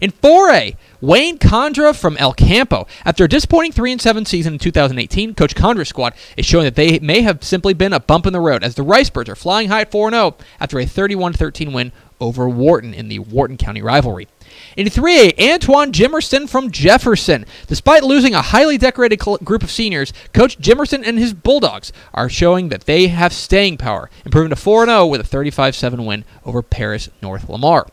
[0.00, 2.86] In 4A, Wayne Condra from El Campo.
[3.04, 6.98] After a disappointing 3 7 season in 2018, Coach Condra's squad is showing that they
[6.98, 9.82] may have simply been a bump in the road as the Ricebirds are flying high
[9.82, 14.28] at 4 0 after a 31 13 win over Wharton in the Wharton County rivalry.
[14.76, 17.44] In 3A, Antoine Jimerson from Jefferson.
[17.66, 22.68] Despite losing a highly decorated group of seniors, Coach Jimerson and his Bulldogs are showing
[22.68, 26.62] that they have staying power, improving to 4 0 with a 35 7 win over
[26.62, 27.86] Paris North Lamar.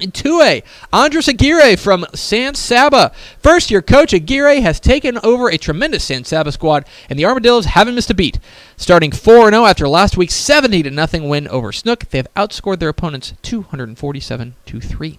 [0.00, 3.10] In 2A, Andres Aguirre from San Saba.
[3.42, 7.64] First year coach Aguirre has taken over a tremendous San Saba squad, and the Armadillos
[7.64, 8.38] haven't missed a beat.
[8.76, 12.90] Starting 4 0 after last week's 70 0 win over Snook, they have outscored their
[12.90, 15.18] opponents 247 3.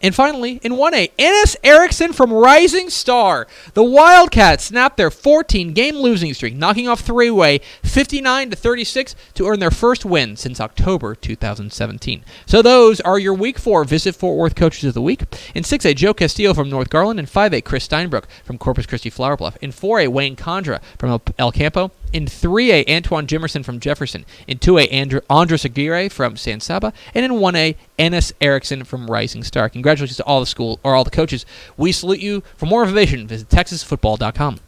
[0.00, 3.48] And finally, in 1A, Ennis Erickson from Rising Star.
[3.74, 9.16] The Wildcats snapped their 14 game losing streak, knocking off three way 59 to 36
[9.34, 12.24] to earn their first win since October 2017.
[12.46, 15.22] So those are your week 4 Visit Fort Worth Coaches of the Week.
[15.54, 17.18] In 6A, Joe Castillo from North Garland.
[17.18, 19.56] In 5A, Chris Steinbrook from Corpus Christi Flower Bluff.
[19.60, 21.90] In 4A, Wayne Condra from El Campo.
[22.12, 24.24] In 3A, Antoine Jimerson from Jefferson.
[24.46, 26.92] In 2A, Andr- Andres Aguirre from San Saba.
[27.14, 29.68] And in 1A, Ennis Erickson from Rising Star.
[29.68, 31.44] Congratulations to all the school or all the coaches.
[31.76, 32.42] We salute you.
[32.56, 34.60] For more information, visit texasfootball.com.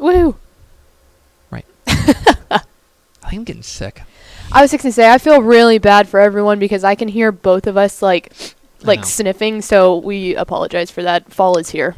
[0.00, 0.36] Woo!
[1.50, 1.64] Right.
[1.86, 4.02] I think I'm getting sick.
[4.50, 7.30] I was just gonna say I feel really bad for everyone because I can hear
[7.30, 8.32] both of us like
[8.82, 11.30] like sniffing, so we apologize for that.
[11.32, 11.96] Fall is here.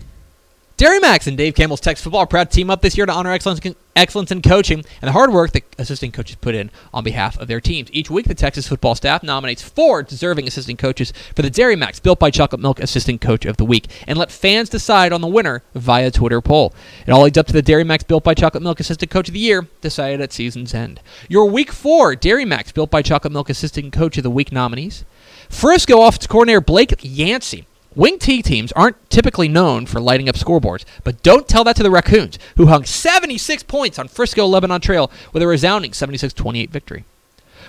[0.80, 3.12] Dairy Max and Dave Campbell's Texas Football are proud to team up this year to
[3.12, 3.60] honor excellence,
[3.94, 7.48] excellence in coaching and the hard work that assistant coaches put in on behalf of
[7.48, 7.90] their teams.
[7.92, 12.00] Each week, the Texas football staff nominates four deserving assistant coaches for the Dairy Max
[12.00, 15.26] Built by Chocolate Milk Assistant Coach of the Week and let fans decide on the
[15.26, 16.72] winner via Twitter poll.
[17.06, 19.34] It all leads up to the Dairy Max Built by Chocolate Milk Assistant Coach of
[19.34, 21.00] the Year decided at season's end.
[21.28, 25.04] Your Week 4 Dairy Max Built by Chocolate Milk Assistant Coach of the Week nominees
[25.50, 27.66] Frisco offensive coordinator Blake Yancey.
[27.96, 31.82] Wing T teams aren't typically known for lighting up scoreboards, but don't tell that to
[31.82, 36.70] the Raccoons, who hung 76 points on Frisco Lebanon Trail with a resounding 76 28
[36.70, 37.04] victory.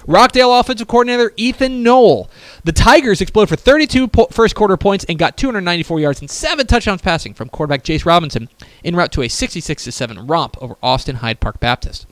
[0.06, 2.30] Rockdale offensive coordinator Ethan Knoll.
[2.64, 6.68] The Tigers exploded for 32 po- first quarter points and got 294 yards and 7
[6.68, 8.50] touchdowns passing from quarterback Jace Robinson
[8.84, 12.08] en route to a 66 7 romp over Austin Hyde Park Baptist.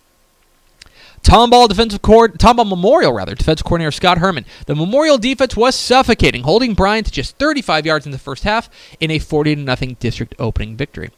[1.23, 4.45] Tomball defensive Tomball Memorial rather defensive coordinator Scott Herman.
[4.65, 8.69] The Memorial defense was suffocating, holding Bryant to just 35 yards in the first half
[8.99, 11.11] in a 40 0 district opening victory.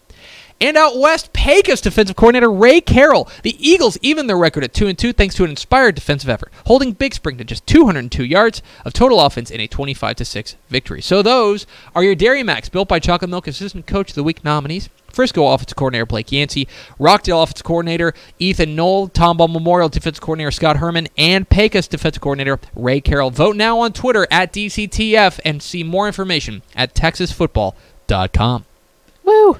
[0.61, 3.27] And out west, Pecos defensive coordinator Ray Carroll.
[3.41, 6.53] The Eagles even their record at 2 and 2 thanks to an inspired defensive effort,
[6.67, 11.01] holding Big Spring to just 202 yards of total offense in a 25 6 victory.
[11.01, 14.43] So those are your Dairy Max built by Chocolate Milk Assistant Coach of the Week
[14.43, 14.89] nominees.
[15.11, 16.67] Frisco offensive coordinator Blake Yancey,
[16.99, 22.59] Rockdale offensive coordinator Ethan Knoll, Tomball Memorial defensive coordinator Scott Herman, and Pecos defensive coordinator
[22.75, 23.31] Ray Carroll.
[23.31, 28.65] Vote now on Twitter at DCTF and see more information at TexasFootball.com.
[29.23, 29.59] Woo!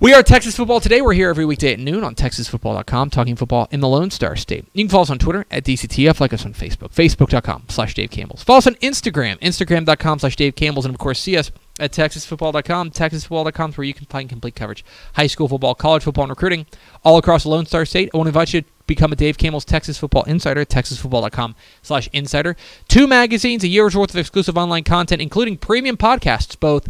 [0.00, 1.00] We are Texas Football Today.
[1.00, 4.66] We're here every weekday at noon on TexasFootball.com, talking football in the Lone Star State.
[4.72, 8.10] You can follow us on Twitter at DCTF, like us on Facebook, Facebook.com slash Dave
[8.10, 8.42] Campbell's.
[8.42, 12.90] Follow us on Instagram, Instagram.com slash Dave Campbell's, and of course, see us at TexasFootball.com.
[12.90, 14.84] TexasFootball.com is where you can find complete coverage.
[15.14, 16.66] High school football, college football, and recruiting
[17.04, 18.10] all across the Lone Star State.
[18.12, 21.54] I want to invite you to become a Dave Campbell's Texas Football Insider at TexasFootball.com
[21.82, 22.56] slash insider.
[22.88, 26.88] Two magazines, a year's worth of exclusive online content, including premium podcasts, both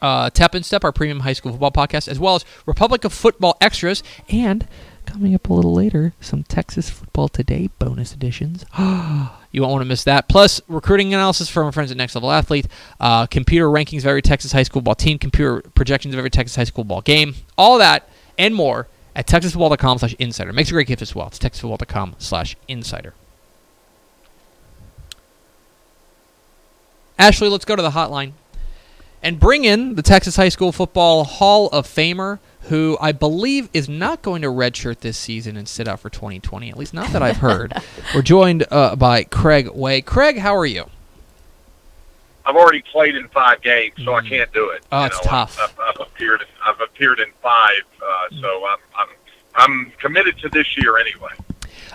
[0.00, 3.12] uh, Tap and Step, our premium high school football podcast, as well as Republic of
[3.12, 4.66] Football extras, and
[5.06, 8.64] coming up a little later, some Texas Football Today bonus editions.
[8.78, 10.28] you won't want to miss that.
[10.28, 12.66] Plus, recruiting analysis from our friends at Next Level Athlete,
[13.00, 16.56] uh, computer rankings of every Texas high school ball team, computer projections of every Texas
[16.56, 20.52] high school ball game, all that and more at texasfootball.com slash insider.
[20.52, 21.26] Makes a great gift as well.
[21.26, 23.14] It's texasfootball.com slash insider.
[27.18, 28.32] Ashley, let's go to the hotline
[29.22, 33.88] and bring in the Texas High School Football Hall of Famer, who I believe is
[33.88, 36.70] not going to redshirt this season and sit out for 2020.
[36.70, 37.72] At least not that I've heard.
[38.14, 40.00] We're joined uh, by Craig Way.
[40.02, 40.84] Craig, how are you?
[42.44, 44.82] I've already played in five games, so I can't do it.
[44.90, 45.58] Oh, You it's know, tough.
[45.60, 46.44] I've, I've, I've appeared.
[46.64, 49.08] I've appeared in five, uh, so I'm, I'm
[49.54, 51.30] I'm committed to this year anyway.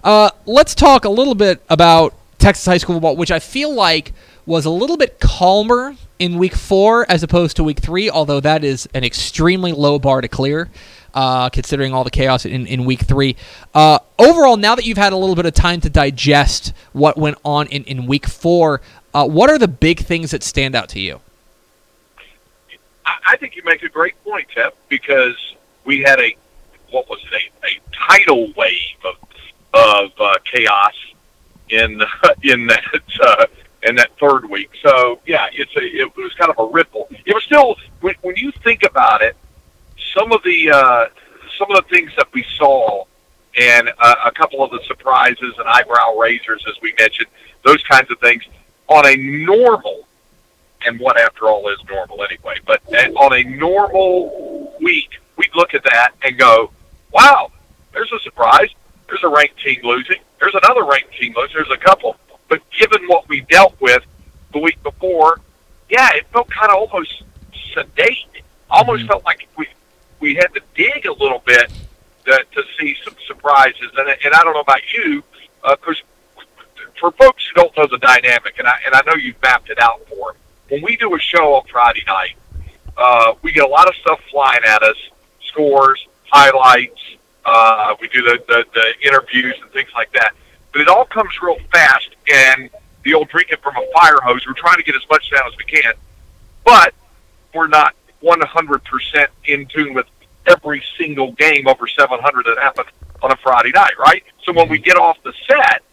[0.04, 4.12] Uh, let's talk a little bit about Texas high school football, which I feel like
[4.46, 8.64] was a little bit calmer in week four as opposed to week three, although that
[8.64, 10.70] is an extremely low bar to clear.
[11.16, 13.36] Uh, considering all the chaos in, in week three.
[13.76, 17.38] Uh, overall, now that you've had a little bit of time to digest what went
[17.46, 18.82] on in, in week four,
[19.14, 21.22] uh, what are the big things that stand out to you?
[23.06, 25.36] I, think you make a great point, Tep, because
[25.86, 26.36] we had a
[26.90, 29.16] what was it a, a tidal wave of
[29.74, 30.94] of uh, chaos
[31.70, 32.02] in
[32.44, 33.54] in that
[33.86, 34.72] in that third week.
[34.82, 37.08] So yeah, it's a it was kind of a ripple.
[37.26, 39.36] It was still when when you think about it,
[40.16, 41.06] some of the uh,
[41.58, 43.06] some of the things that we saw
[43.58, 47.28] and uh, a couple of the surprises and eyebrow raisers, as we mentioned,
[47.64, 48.44] those kinds of things
[48.88, 50.08] on a normal
[50.86, 52.58] and what after all is normal anyway.
[52.66, 52.82] But
[53.16, 56.72] on a normal week, we'd look at that and go,
[57.12, 57.52] "Wow,
[57.94, 58.70] there's a surprise.
[59.08, 60.18] There's a ranked team losing.
[60.40, 61.56] There's another ranked team losing.
[61.56, 62.18] There's a couple."
[62.54, 64.04] But given what we dealt with
[64.52, 65.40] the week before,
[65.90, 67.24] yeah, it felt kind of almost
[67.74, 68.28] sedate.
[68.70, 69.08] Almost Mhm.
[69.08, 69.68] felt like we
[70.20, 71.72] we had to dig a little bit
[72.26, 73.90] to, to see some surprises.
[73.98, 75.24] And and I don't know about you,
[75.64, 76.00] because
[77.00, 79.80] for folks who don't know the dynamic, and I and I know you've mapped it
[79.80, 80.42] out for them.
[80.70, 82.36] When we do a show on Friday night,
[82.96, 84.98] uh, we get a lot of stuff flying at us,
[85.48, 87.02] scores, highlights.
[87.44, 90.34] Uh, we do the, the the interviews and things like that.
[90.72, 92.70] But it all comes real fast, and
[93.04, 94.46] the old drinking from a fire hose.
[94.48, 95.94] We're trying to get as much down as we can,
[96.64, 96.94] but
[97.54, 100.08] we're not 100% in tune with
[100.48, 102.88] every single game over 700 that happened
[103.22, 104.24] on a Friday night, right?
[104.44, 105.84] So when we get off the set,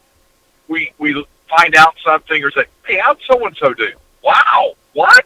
[0.69, 5.25] we we find out something or say, "Hey, how'd so and so do?" Wow, what?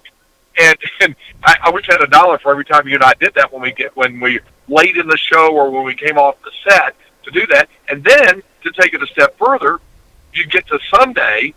[0.58, 3.14] And and I, I wish I had a dollar for every time you and I
[3.14, 6.18] did that when we get when we late in the show or when we came
[6.18, 7.68] off the set to do that.
[7.88, 9.80] And then to take it a step further,
[10.34, 11.54] you get to Sunday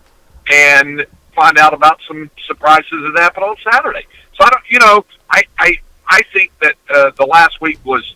[0.50, 4.06] and find out about some surprises that happened on Saturday.
[4.36, 8.16] So I don't, you know, I I I think that uh, the last week was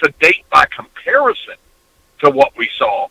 [0.00, 1.54] sedate by comparison
[2.20, 3.08] to what we saw,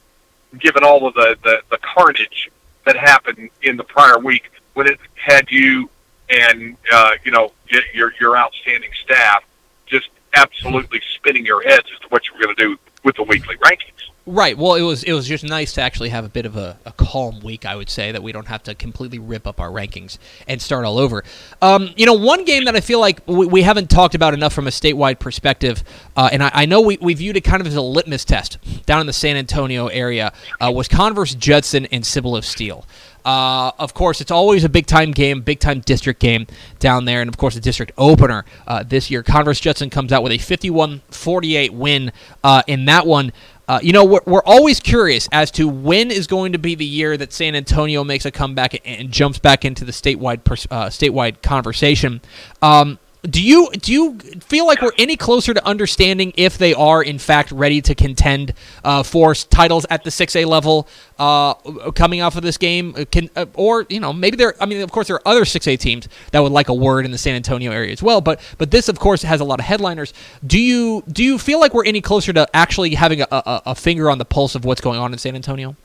[0.60, 2.50] given all of the, the, the carnage
[2.86, 5.90] that happened in the prior week when it had you
[6.30, 7.52] and uh, you know
[7.96, 9.44] your your outstanding staff
[9.86, 13.24] just absolutely spinning your heads as to what you were going to do with the
[13.24, 13.93] weekly rankings.
[14.26, 14.58] Right.
[14.58, 16.94] Well, it was it was just nice to actually have a bit of a, a
[16.94, 17.66] calm week.
[17.66, 20.86] I would say that we don't have to completely rip up our rankings and start
[20.86, 21.26] all over.
[21.62, 24.54] Um, you know, one game that I feel like we, we haven't talked about enough
[24.54, 25.84] from a statewide perspective,
[26.16, 28.60] uh, and I, I know we, we viewed it kind of as a litmus test
[28.86, 30.32] down in the San Antonio area,
[30.62, 32.86] uh, was Converse Judson and Cibolo Steele.
[33.26, 36.46] Uh, of course, it's always a big time game, big time district game
[36.80, 39.24] down there, and of course, the district opener uh, this year.
[39.24, 42.12] Converse Judson comes out with a 51 48 win
[42.44, 43.32] uh, in that one.
[43.68, 46.86] Uh, you know, we're, we're always curious as to when is going to be the
[46.86, 50.90] year that San Antonio makes a comeback and, and jumps back into the statewide uh,
[50.90, 52.22] statewide conversation.
[52.62, 53.00] Um,
[53.30, 57.18] Do you do you feel like we're any closer to understanding if they are in
[57.18, 61.54] fact ready to contend uh, for titles at the six A level uh,
[61.92, 62.94] coming off of this game?
[62.98, 64.56] Uh, Can uh, or you know maybe there?
[64.60, 67.06] I mean, of course, there are other six A teams that would like a word
[67.06, 68.20] in the San Antonio area as well.
[68.20, 70.14] But but this, of course, has a lot of headliners.
[70.46, 73.76] Do you do you feel like we're any closer to actually having a, a, a
[73.76, 75.78] finger on the pulse of what's going on in San Antonio?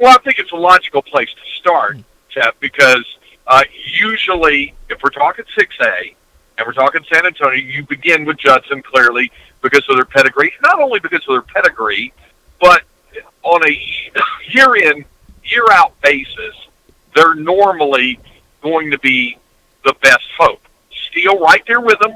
[0.00, 3.04] Well, I think it's a logical place to start, Jeff, because
[3.46, 6.16] uh, usually if we're talking 6A
[6.56, 10.52] and we're talking San Antonio, you begin with Judson clearly because of their pedigree.
[10.62, 12.12] Not only because of their pedigree,
[12.60, 12.82] but
[13.42, 13.70] on a
[14.50, 15.04] year in,
[15.44, 16.54] year out basis,
[17.14, 18.18] they're normally
[18.62, 19.38] going to be
[19.84, 20.60] the best hope.
[20.90, 22.14] Steele right there with them,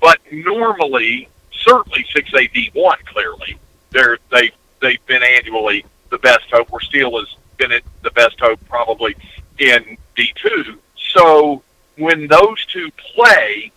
[0.00, 3.58] but normally, certainly 6A D1 clearly,
[3.90, 8.60] they're, they, they've been annually the best hope, where Steele has been the best hope
[8.68, 9.14] probably
[9.58, 10.76] in D2.
[11.12, 11.62] So
[11.96, 13.72] when those two play,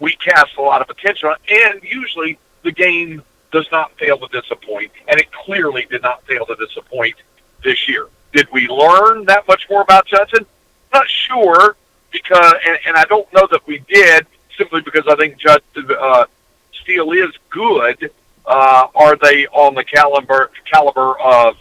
[0.00, 4.40] we cast a lot of attention on, and usually the game does not fail to
[4.40, 7.14] disappoint, and it clearly did not fail to disappoint
[7.62, 8.08] this year.
[8.32, 10.44] Did we learn that much more about Judson?
[10.92, 11.76] Not sure,
[12.10, 14.26] because, and, and I don't know that we did,
[14.58, 16.26] simply because I think Judson uh,
[16.72, 18.10] Steele is good.
[18.46, 21.56] Uh, are they on the caliber caliber of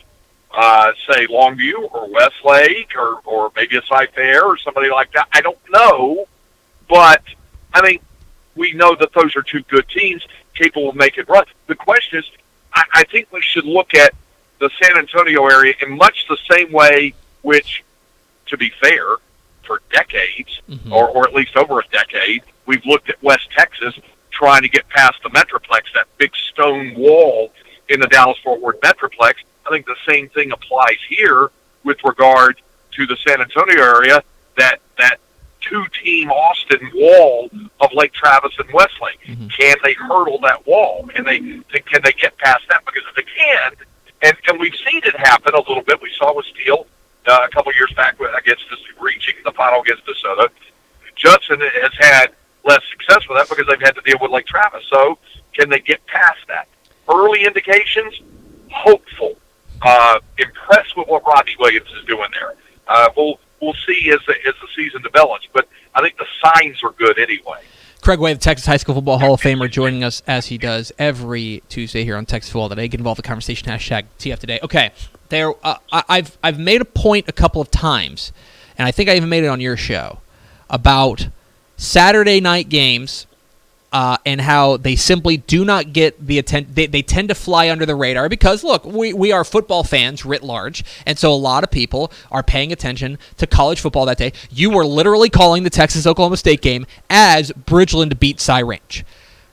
[0.54, 5.28] uh, say Longview or Westlake or, or maybe a Cyfair or somebody like that.
[5.34, 6.26] I don't know,
[6.90, 7.24] but
[7.74, 8.00] I mean,
[8.56, 11.48] we know that those are two good teams capable of making runs.
[11.68, 12.26] The question is,
[12.74, 14.14] I, I think we should look at
[14.60, 17.84] the San Antonio area in much the same way, which,
[18.48, 19.04] to be fair,
[19.64, 20.92] for decades Mhm.
[20.92, 23.96] or, or at least over a decade, we've looked at West Texas
[24.30, 27.52] trying to get past the Metroplex, that big stone wall
[27.90, 29.34] in the Dallas Fort Worth Metroplex.
[29.66, 31.52] I think the same thing applies here
[31.84, 34.24] with regard to the San Antonio area.
[34.58, 35.18] That that
[35.62, 37.50] two-team Austin wall
[37.80, 39.20] of Lake Travis and Westlake.
[39.26, 39.50] Mhm.
[39.58, 41.08] Can they hurdle that wall?
[41.14, 42.86] Can they can they get past that?
[42.86, 43.72] Because if they can,
[44.22, 46.02] and and we've seen it happen a little bit.
[46.02, 46.86] We saw with Steele
[47.26, 50.50] uh, a couple years back against this, reaching the final against DeSoto.
[51.16, 52.28] Judson has had
[52.66, 54.84] less success with that because they've had to deal with Lake Travis.
[54.90, 55.18] So
[55.54, 56.68] can they get past that?
[57.10, 58.20] Early indications,
[58.72, 59.38] hopeful.
[59.84, 62.54] Uh, impressed with what Rodney Williams is doing there.
[62.88, 66.82] Uh, we'll we'll see as the, as the season develops, but I think the signs
[66.84, 67.60] are good anyway.
[68.02, 70.92] Craig Way, the Texas High School Football Hall of Famer, joining us as he does
[71.00, 72.88] every Tuesday here on Texas Football Today.
[72.90, 73.70] Get involved in the conversation.
[73.70, 74.60] Hashtag TF Today.
[74.64, 74.92] Okay,
[75.30, 75.54] there.
[75.66, 78.32] Uh, I- I've I've made a point a couple of times,
[78.78, 80.20] and I think I even made it on your show
[80.70, 81.28] about
[81.78, 83.26] Saturday night games
[83.94, 86.74] uh, and how they simply do not get the attention.
[86.74, 90.26] They, they tend to fly under the radar because, look, we, we are football fans
[90.26, 94.18] writ large, and so a lot of people are paying attention to college football that
[94.18, 94.34] day.
[94.50, 99.06] You were literally calling the Texas Oklahoma State game as Bridgeland beat Cy Ranch.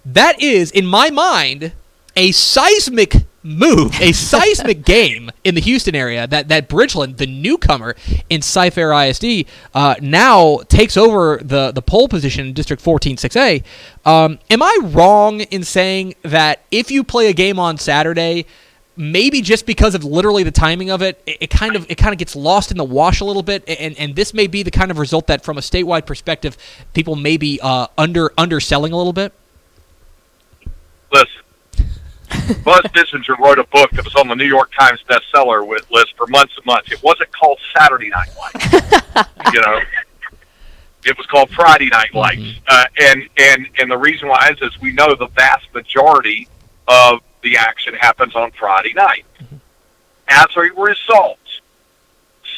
[0.07, 1.75] That is, in my mind,
[2.17, 7.97] a seismic move, a seismic game in the Houston area that, that Bridgeland, the newcomer
[8.29, 13.65] in Cyfair ISD, uh, now takes over the, the pole position in District 14 6A.
[14.05, 18.47] Um, am I wrong in saying that if you play a game on Saturday,
[18.97, 22.13] maybe just because of literally the timing of it, it, it kind of it kind
[22.13, 24.71] of gets lost in the wash a little bit, and and this may be the
[24.71, 26.57] kind of result that, from a statewide perspective,
[26.93, 29.33] people may be uh, under underselling a little bit.
[31.13, 31.40] Listen,
[32.65, 36.27] Buzz Bissinger wrote a book that was on the New York Times bestseller list for
[36.29, 36.91] months and months.
[36.93, 38.73] It wasn't called Saturday Night Lights,
[39.55, 39.81] you know.
[41.05, 44.79] It was called Friday Night Lights, uh, and and and the reason why is, is
[44.81, 46.47] we know the vast majority
[46.89, 49.25] of the action happens on Friday night.
[50.29, 51.39] As a result,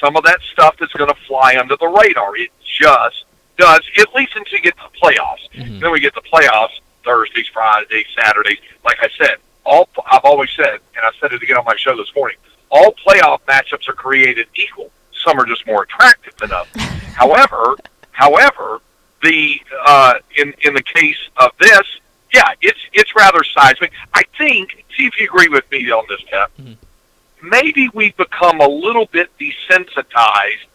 [0.01, 2.37] some of that stuff is going to fly under the radar.
[2.37, 3.25] It just
[3.59, 5.49] does, at least until you get to the playoffs.
[5.55, 5.81] Mhm.
[5.81, 8.59] Then we get the playoffs Thursdays, Fridays, Saturdays.
[8.85, 11.97] Like I said, all I've always said, and I said it again on my show
[11.97, 12.37] this morning.
[12.71, 14.91] All playoff matchups are created equal.
[15.13, 16.83] Some are just more attractive than others.
[17.15, 17.77] however,
[18.11, 18.81] however,
[19.23, 21.83] the uh, in in the case of this,
[22.33, 23.93] yeah, it's it's rather seismic.
[24.15, 24.85] I think.
[24.97, 26.51] See if you agree with me on this, Jeff.
[26.61, 26.77] Mhm.
[27.43, 30.67] Maybe we've become a little bit desensitized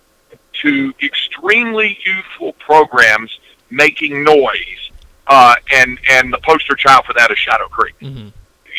[0.62, 4.92] to extremely youthful programs making noise,
[5.28, 7.96] uh, and and the poster child for that is Shadow Creek.
[8.02, 8.30] Mm-hmm.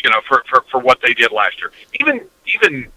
[0.03, 1.71] You know, for, for for what they did last year.
[1.99, 2.21] Even
[2.55, 2.87] even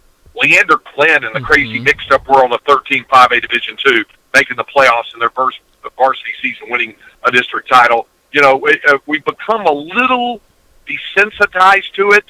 [0.40, 1.84] Leander Glenn and the crazy Mhm.
[1.84, 5.58] mixed up world of 13 5A Division two making the playoffs in their first
[5.98, 8.06] varsity season, winning a district title.
[8.32, 10.40] You know, we, uh, we've become a little
[10.88, 12.24] desensitized to it,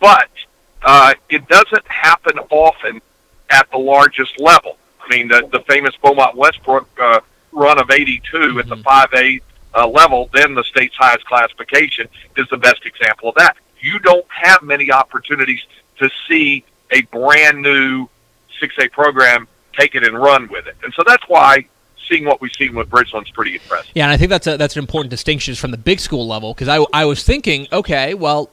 [0.00, 0.28] but
[0.82, 3.00] uh, it doesn't happen often
[3.50, 4.76] at the largest level.
[5.00, 7.20] I mean, the, the famous Beaumont Westbrook uh,
[7.52, 8.82] run of 82 at the Mhm.
[8.82, 9.40] 5A
[9.74, 13.56] uh, level, then the state's highest classification is the best example of that.
[13.80, 15.60] You don't have many opportunities
[15.98, 18.08] to see a brand new
[18.60, 20.76] 6A program take it and run with it.
[20.82, 21.66] And so that's why
[22.08, 23.90] seeing what we've seen with Bridgeland's pretty impressive.
[23.94, 26.54] Yeah, and I think that's a, that's an important distinction from the big school level
[26.54, 28.50] because I, I was thinking, okay, well,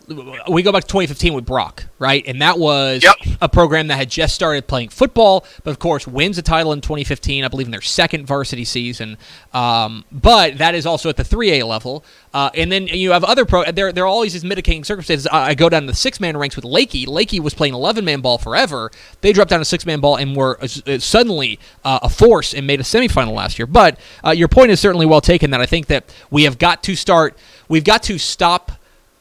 [0.49, 2.23] we go back to 2015 with Brock, right?
[2.27, 3.37] And that was Yep.
[3.41, 6.81] a program that had just started playing football, but of course wins a title in
[6.81, 9.17] 2015, I believe in their second varsity season.
[9.53, 12.03] Um, but that is also at the 3A level.
[12.33, 13.63] Uh, and then you have other pro.
[13.71, 15.27] There, there are always these mitigating circumstances.
[15.27, 17.05] I, I go down to the six man ranks with Leakey.
[17.07, 18.91] Leakey was playing 11 man ball forever.
[19.21, 20.67] They dropped down to six man ball and were uh,
[20.99, 23.67] suddenly uh, a force and made a semifinal last year.
[23.67, 25.51] But uh, your point is certainly well taken.
[25.51, 27.37] That I think that we have got to start.
[27.69, 28.71] We've got to stop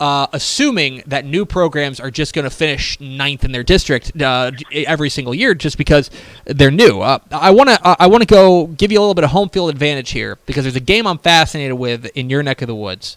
[0.03, 4.51] uh, assuming that new programs are just going to finish ninth in their district uh,
[4.73, 6.11] every single year just because
[6.45, 7.01] they're new.
[7.01, 9.49] Uh, I want to I want to go give you a little bit of home
[9.49, 12.75] field advantage here because there's a game I'm fascinated with in your neck of the
[12.75, 13.17] woods.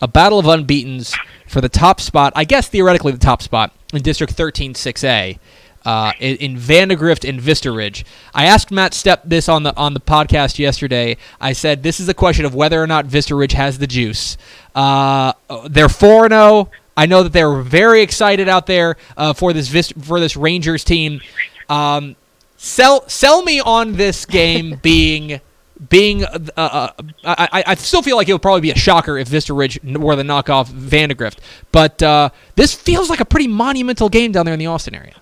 [0.00, 1.14] A battle of unbeaten's
[1.46, 5.38] for the top spot, I guess theoretically the top spot in District 13 6A.
[5.84, 10.00] Uh, in, Vandegrift and Vista Ridge, I asked Matt Step this on the on the
[10.00, 11.18] podcast yesterday.
[11.40, 14.38] I said this is a question of whether or not Vista Ridge has the juice.
[14.74, 15.34] Uh,
[15.68, 16.70] they're four zero.
[16.96, 20.84] I know that they're very excited out there uh, for this Vista, for this Rangers
[20.84, 21.20] team.
[21.68, 22.16] Um,
[22.56, 25.40] sell sell me on this game being
[25.88, 26.24] being.
[26.24, 26.88] Uh, uh,
[27.24, 29.80] I, I I still feel like it would probably be a shocker if Vista Ridge
[29.82, 31.40] were the knockoff Vandegrift,
[31.72, 35.14] but uh, this feels like a pretty monumental game down there in the Austin area.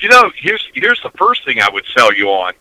[0.00, 2.54] You know, here's here's the first thing I would sell you on.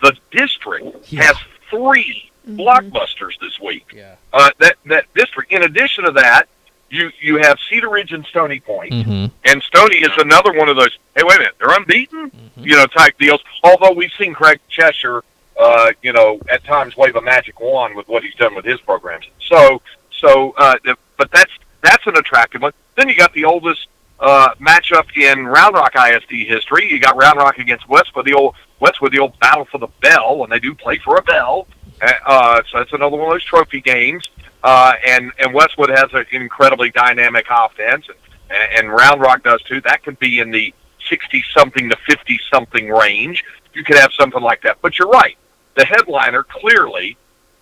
[0.00, 1.24] The district Yeah.
[1.24, 1.36] has
[1.70, 3.86] 3 blockbusters this week.
[3.94, 4.16] Yeah.
[4.32, 5.52] Uh, that that district.
[5.52, 6.48] In addition to that,
[6.90, 9.26] you you have Cedar Ridge and Stony Point, Mm-hmm.
[9.44, 10.98] and Stony is another one of those.
[11.16, 12.64] Hey, wait a minute, they're unbeaten, Mm-hmm.
[12.64, 13.40] you know, type deals.
[13.62, 15.22] Although we've seen Craig Cheshire,
[15.60, 18.80] uh, you know, at times wave a magic wand with what he's done with his
[18.80, 19.26] programs.
[19.48, 19.80] So
[20.20, 20.74] so, uh,
[21.16, 22.72] but that's that's an attractive one.
[22.96, 23.86] Then you got the oldest
[24.22, 26.90] uh, matchup in Round Rock ISD history.
[26.90, 30.42] You got Round Rock against Westwood, the old Westwood, the old battle for the bell,
[30.44, 31.66] and they do play for a bell.
[32.00, 34.24] Uh, Uh, so that's another one of those trophy games.
[34.64, 38.06] Uh, and and Westwood has an incredibly dynamic offense,
[38.48, 39.80] and, and Round Rock does too.
[39.80, 40.72] That could be in the
[41.08, 43.44] sixty something to fifty something range.
[43.74, 44.78] You could have something like that.
[44.80, 45.36] But you're right.
[45.74, 47.16] The headliner clearly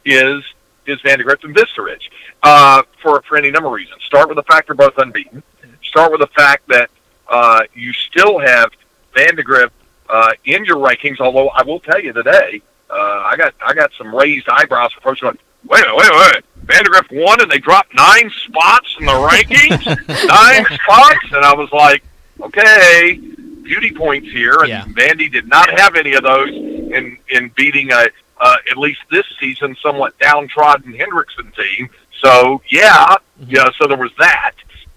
[0.04, 0.44] is
[0.86, 2.10] is Vandegrift and Vista Ridge
[2.42, 4.02] uh, for for any number of reasons.
[4.02, 5.42] Start with the fact they're both unbeaten.
[5.90, 6.88] Start with the fact that
[7.28, 8.70] uh, you still have
[9.14, 9.72] Vandegrift
[10.08, 11.20] uh, in your rankings.
[11.20, 15.20] Although I will tell you today, uh, I got I got some raised eyebrows folks
[15.20, 15.38] going,
[15.68, 16.44] wait a wait a minute.
[16.62, 19.84] Vandegrift won and they dropped nine spots in the rankings,
[20.28, 22.04] nine spots, and I was like,
[22.40, 23.16] okay,
[23.62, 24.56] beauty points here.
[24.60, 24.84] And Yeah.
[24.84, 28.08] Vandy did not have any of those in in beating a
[28.40, 31.90] uh, at least this season somewhat downtrodden Hendrickson team.
[32.20, 33.16] So yeah,
[33.46, 33.68] yeah.
[33.78, 34.52] So there was that.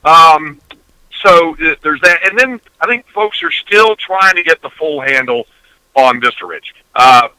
[0.05, 0.59] Um,
[1.23, 4.69] so uh, there's that, and then I think folks are still trying to get the
[4.69, 5.47] full handle
[5.95, 6.75] on Vista Ridge.
[6.93, 7.29] Uh,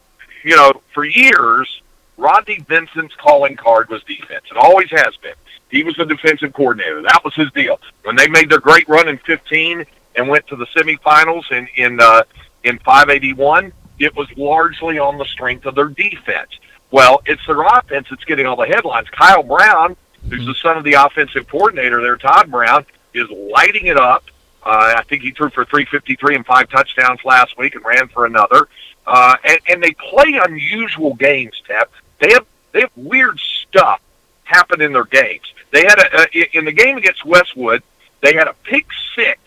[0.43, 1.81] you know, for years,
[2.17, 4.45] Rodney Vincent's calling card was defense.
[4.49, 5.33] It always has been.
[5.69, 7.01] He was the defensive coordinator.
[7.01, 7.79] That was his deal.
[8.03, 11.99] When they made their great run in 15 and went to the semifinals in in
[11.99, 12.23] uh,
[12.63, 16.49] in 581, it was largely on the strength of their defense.
[16.91, 19.09] Well, it's their offense that's getting all the headlines.
[19.09, 19.95] Kyle Brown,
[20.29, 22.85] who's the son of the offensive coordinator there, Todd Brown,
[23.17, 24.25] is lighting it up.
[24.63, 28.25] Uh, I think he threw for 353 and five touchdowns last week and ran for
[28.25, 28.67] another.
[29.05, 31.91] Uh, and, and they play unusual games, Tap.
[32.19, 34.01] They have they have weird stuff
[34.43, 35.53] happen in their games.
[35.71, 37.83] They had a, a in the game against Westwood,
[38.21, 39.39] they had a pick six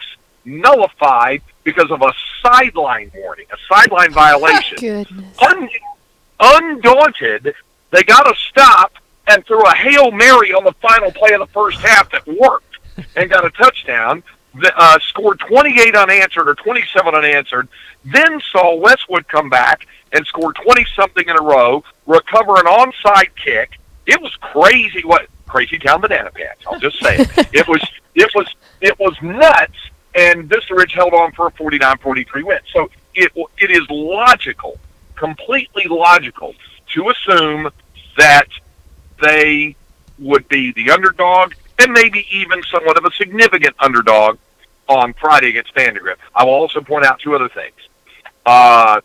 [0.44, 2.12] nullified because of a
[2.42, 4.78] sideline warning, a sideline violation.
[4.78, 5.36] Goodness.
[5.42, 5.68] Un,
[6.40, 7.54] undaunted,
[7.90, 8.92] they got a stop
[9.26, 12.67] and threw a hail mary on the final play of the first half that worked
[13.16, 14.22] and got a touchdown.
[14.76, 17.68] Uh, scored 28 unanswered or 27 unanswered.
[18.04, 23.34] Then saw Westwood come back and score 20 something in a row, recover an onside
[23.36, 23.78] kick.
[24.06, 25.02] It was crazy.
[25.04, 26.62] What crazy town banana pants?
[26.66, 27.48] I'll just say it.
[27.52, 27.82] it was
[28.14, 29.76] it was it was nuts.
[30.14, 32.58] And Vista Ridge held on for a 49-43 win.
[32.72, 34.78] So it it is logical,
[35.14, 36.54] completely logical,
[36.94, 37.70] to assume
[38.16, 38.48] that
[39.20, 39.76] they
[40.18, 44.38] would be the underdog and maybe even somewhat of a significant underdog
[44.88, 46.20] on Friday against Vandegrift.
[46.34, 47.76] I will also point out two other things.
[48.46, 49.00] Uh,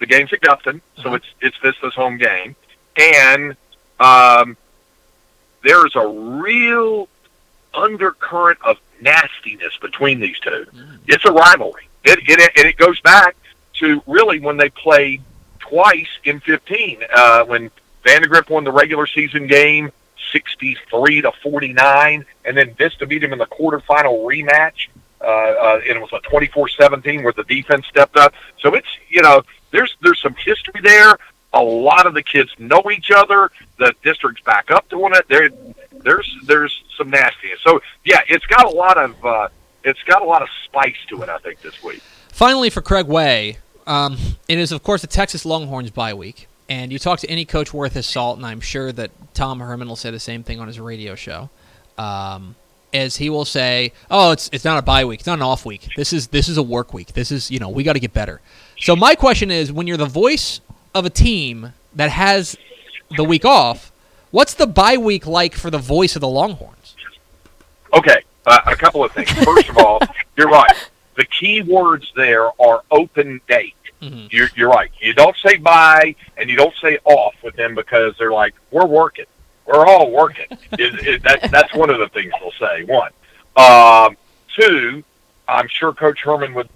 [0.00, 2.56] the game's at Gupton, so it's it's Vista's home game,
[2.96, 3.56] and
[4.00, 4.56] um,
[5.62, 7.08] there's a real
[7.72, 10.66] undercurrent of nastiness between these two.
[11.06, 11.88] It's a rivalry.
[12.04, 13.36] It, it and it goes back
[13.74, 15.22] to really when they played
[15.60, 17.70] twice in 15 uh, when
[18.04, 19.92] Vandegrift won the regular season game
[20.30, 24.88] 63 to 49, and then Vista beat him in the quarterfinal rematch.
[25.20, 28.34] Uh, uh, and it was a 24-17 where the defense stepped up.
[28.58, 31.16] So it's you know there's there's some history there.
[31.52, 33.50] A lot of the kids know each other.
[33.78, 35.28] The district's back up doing it.
[35.28, 35.50] There,
[36.02, 37.60] there's there's some nastiness.
[37.62, 39.48] So yeah, it's got a lot of uh,
[39.84, 41.28] it's got a lot of spice to it.
[41.28, 42.02] I think this week.
[42.28, 44.16] Finally, for Craig Way, um,
[44.48, 47.72] it is of course the Texas Longhorns bye week, and you talk to any coach
[47.72, 50.66] worth his salt, and I'm sure that Tom Herman will say the same thing on
[50.66, 51.50] his radio show.
[51.98, 52.56] Um,
[52.92, 55.64] as he will say, "Oh, it's it's not a bye week, it's not an off
[55.64, 55.88] week.
[55.96, 57.14] This is this is a work week.
[57.14, 58.40] This is you know we got to get better."
[58.78, 60.60] So my question is, when you're the voice
[60.94, 62.56] of a team that has
[63.16, 63.92] the week off,
[64.30, 66.94] what's the bye week like for the voice of the Longhorns?
[67.94, 69.30] Okay, uh, a couple of things.
[69.30, 70.00] First of all,
[70.36, 70.88] you're right.
[71.16, 73.74] The key words there are open date.
[74.02, 74.32] Mhm.
[74.32, 74.90] You're, you're right.
[75.00, 78.84] You don't say bye and you don't say off with them because they're like, we're
[78.86, 79.26] working.
[79.66, 80.46] We're all working.
[80.72, 82.84] it, it, that, that's one of the things they'll say.
[82.84, 83.12] One.
[83.56, 84.16] Um,
[84.56, 85.04] two,
[85.46, 86.68] I'm sure Coach Herman would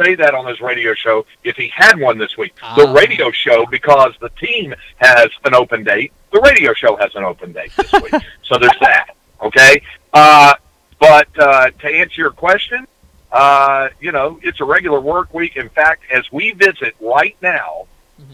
[0.00, 2.54] say that on his radio show if he had one this week.
[2.76, 2.92] The Ah.
[2.94, 7.52] radio show, because the team has an open date, the radio show has an open
[7.52, 8.14] date this week.
[8.42, 9.08] so there's that.
[9.42, 9.82] Okay?
[10.14, 10.54] Uh,
[10.98, 12.86] but uh, to answer your question,
[13.32, 15.56] uh, you know, it's a regular work week.
[15.56, 17.86] In fact, as we visit right now,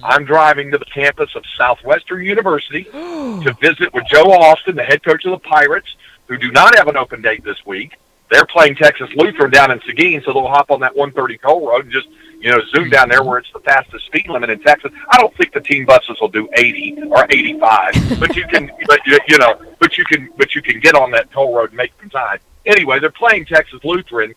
[0.03, 5.03] I'm driving to the campus of Southwestern University to visit with Joe Austin, the head
[5.03, 5.94] coach of the Pirates,
[6.26, 7.97] who do not have an open date this week.
[8.30, 11.84] They're playing Texas Lutheran down in Seguin, so they'll hop on that 130 toll road
[11.84, 12.09] and just,
[12.40, 14.90] you know, zoom down there where it's the fastest speed limit in Texas.
[15.11, 19.01] I don't think the team buses will do 80 or 85, but you can, but
[19.07, 21.76] you, you know, but you can, but you can get on that toll road and
[21.76, 22.40] make some time.
[22.64, 24.34] Anyway, they're playing Texas Lutheran,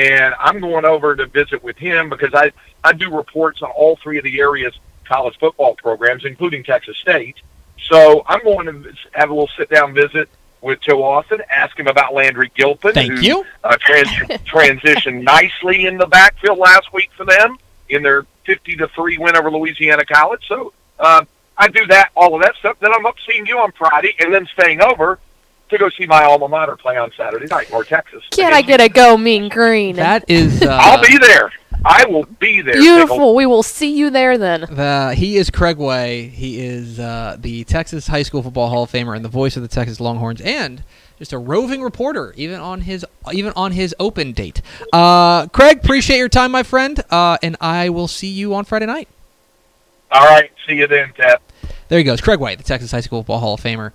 [0.00, 3.96] and I'm going over to visit with him because I I do reports on all
[3.96, 4.72] three of the area's
[5.04, 7.36] college football programs, including Texas State.
[7.88, 10.30] So I'm going to have a little sit down visit
[10.62, 13.44] with Joe Austin, ask him about Landry Gilpin, Thank who you.
[13.64, 14.08] uh, trans-
[14.46, 19.36] transitioned nicely in the backfield last week for them in their 50 to three win
[19.36, 20.46] over Louisiana College.
[20.46, 21.24] So uh,
[21.58, 22.78] I do that, all of that stuff.
[22.80, 25.18] Then I'm up seeing you on Friday, and then staying over
[25.70, 28.22] to go see my alma mater play on Saturday night, or Texas.
[28.30, 29.96] Can I get a go, Mean Green?
[29.96, 30.62] That is.
[30.62, 31.50] Uh, I'll be there.
[31.84, 32.74] I will be there.
[32.74, 33.16] Beautiful.
[33.16, 33.34] Pickle.
[33.34, 34.60] We will see you there then.
[34.62, 36.28] The, he is Craig Way.
[36.28, 39.62] He is uh, the Texas High School Football Hall of Famer and the voice of
[39.62, 40.82] the Texas Longhorns, and
[41.18, 44.60] just a roving reporter, even on his even on his open date.
[44.92, 48.86] Uh, Craig, appreciate your time, my friend, uh, and I will see you on Friday
[48.86, 49.08] night.
[50.12, 50.50] All right.
[50.66, 51.42] See you then, Tap.
[51.88, 53.92] There he goes, Craig Way, the Texas High School Football Hall of Famer,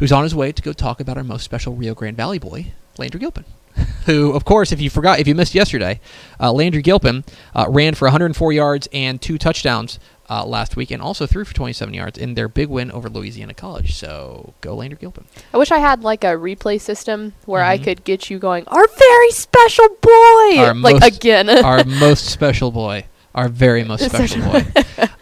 [0.00, 2.72] who's on his way to go talk about our most special Rio Grande Valley boy,
[2.98, 3.44] Landry Gilpin.
[4.06, 6.00] Who, of course, if you forgot, if you missed yesterday,
[6.40, 7.22] uh, Landry Gilpin
[7.54, 11.54] uh, ran for 104 yards and two touchdowns uh, last week, and also threw for
[11.54, 13.94] 27 yards in their big win over Louisiana College.
[13.94, 15.24] So go, Landry Gilpin.
[15.54, 17.84] I wish I had like a replay system where I Mhm.
[17.84, 18.64] could get you going.
[18.66, 21.48] Our very special boy, Our like most- again.
[21.64, 24.66] our most special boy, our very most special boy.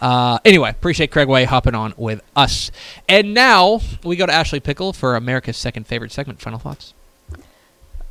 [0.00, 2.70] Uh, anyway, appreciate Craig Way hopping on with us.
[3.09, 6.40] And now we go to Ashley Pickle for America's second favorite segment.
[6.40, 6.94] Final thoughts.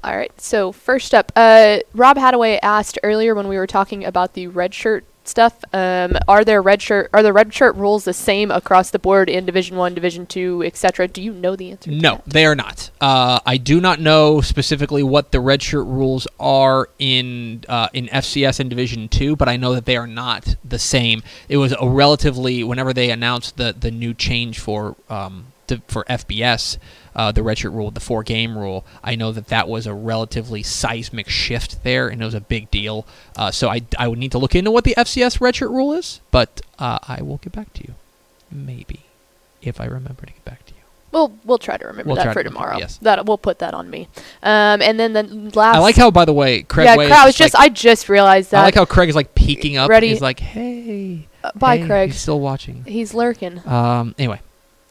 [0.04, 0.32] All right.
[0.40, 4.74] So first up, uh, Rob Hadaway asked earlier when we were talking about the red
[4.74, 5.64] shirt stuff.
[5.74, 7.10] Um, are there red shirt?
[7.14, 10.64] Are the red shirt rules the same across the board in Division One, Division Two,
[10.64, 11.08] etc.?
[11.08, 11.92] Do you know the answer?
[11.92, 12.92] to No, they are not.
[13.00, 18.08] Uh, I do not know specifically what the red shirt rules are in uh, in
[18.08, 21.24] FCS and Division Two, but I know that they are not the same.
[21.50, 26.04] It was a relatively whenever they announced the the new change for um, to, for
[26.06, 26.78] FBS,
[27.16, 28.86] uh, the redshirt rule, the four game rule.
[29.04, 32.70] I know that that was a relatively seismic shift there, and it was a big
[32.72, 33.06] deal.
[33.36, 36.22] Uh, so I I would need to look into what the FCS redshirt rule is,
[36.32, 37.96] but uh, I will get back to you,
[38.52, 39.02] maybe,
[39.62, 40.78] if I remember to get back to you.
[41.12, 42.78] We'll we'll try to remember We'll that for to remember, tomorrow.
[42.80, 42.98] yes.
[42.98, 44.10] That we'll put that on me.
[44.44, 45.78] Um, and then the last.
[45.78, 46.86] I like how, by the way, Craig.
[46.86, 48.60] yeah, Craig, I was just like- I just realized that.
[48.60, 49.90] I like how Craig is like peeking up.
[49.90, 52.10] Ready- He's like, "Hey, Uh, bye, hey, Craig.
[52.12, 53.66] He's still watching." He's lurking.
[53.68, 54.16] Um.
[54.20, 54.42] Anyway,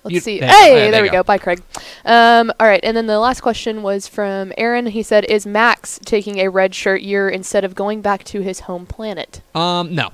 [0.07, 0.41] Let's You- see.
[0.41, 0.49] there.
[0.49, 1.19] Hey, there, there we go.
[1.19, 1.23] go.
[1.25, 1.63] Bye, Craig.
[2.05, 4.87] Um, all right, and then the last question was from Aaron.
[4.87, 8.61] He said, "Is Max taking a red shirt year instead of going back to his
[8.61, 10.11] home planet?" um, no,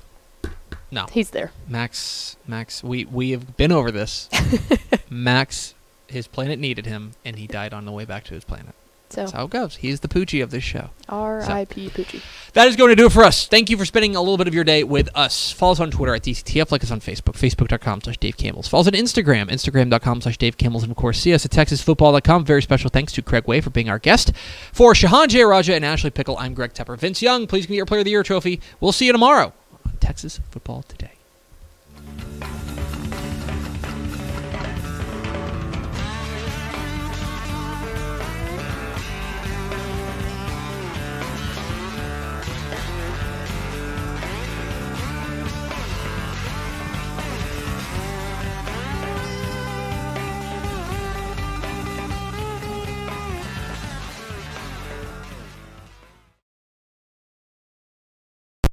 [0.91, 1.53] no, He's there.
[1.69, 4.29] Max, Max, we we have been over this.
[5.11, 5.75] Max,
[6.09, 8.75] his planet needed him, and he died on the way back to his planet.
[9.13, 9.77] So That's how it goes.
[9.77, 10.89] He's the Poochie of this show.
[11.09, 11.91] R.I.P.
[11.91, 12.23] Poochie.
[12.55, 13.47] That is going to do it for us.
[13.47, 15.53] Thank you for spending a little bit of your day with us.
[15.53, 16.73] Follow us on Twitter at DCTF.
[16.73, 18.69] Like us on Facebook, facebook.com slash Dave Campbell's.
[18.69, 20.83] Follow us on Instagram, instagram.com slash Dave Campbell's.
[20.83, 22.45] And of course, see us at texasfootball.com.
[22.45, 24.33] Very special thanks to Craig Way for being our guest.
[24.73, 26.99] For Shehan Jeyarajah and Ashley Pickle, I'm Greg Tepper.
[26.99, 28.61] Vince Young, please give me your Player of the Year trophy.
[28.81, 29.53] We'll see you tomorrow
[29.85, 31.12] on Texas Football Today.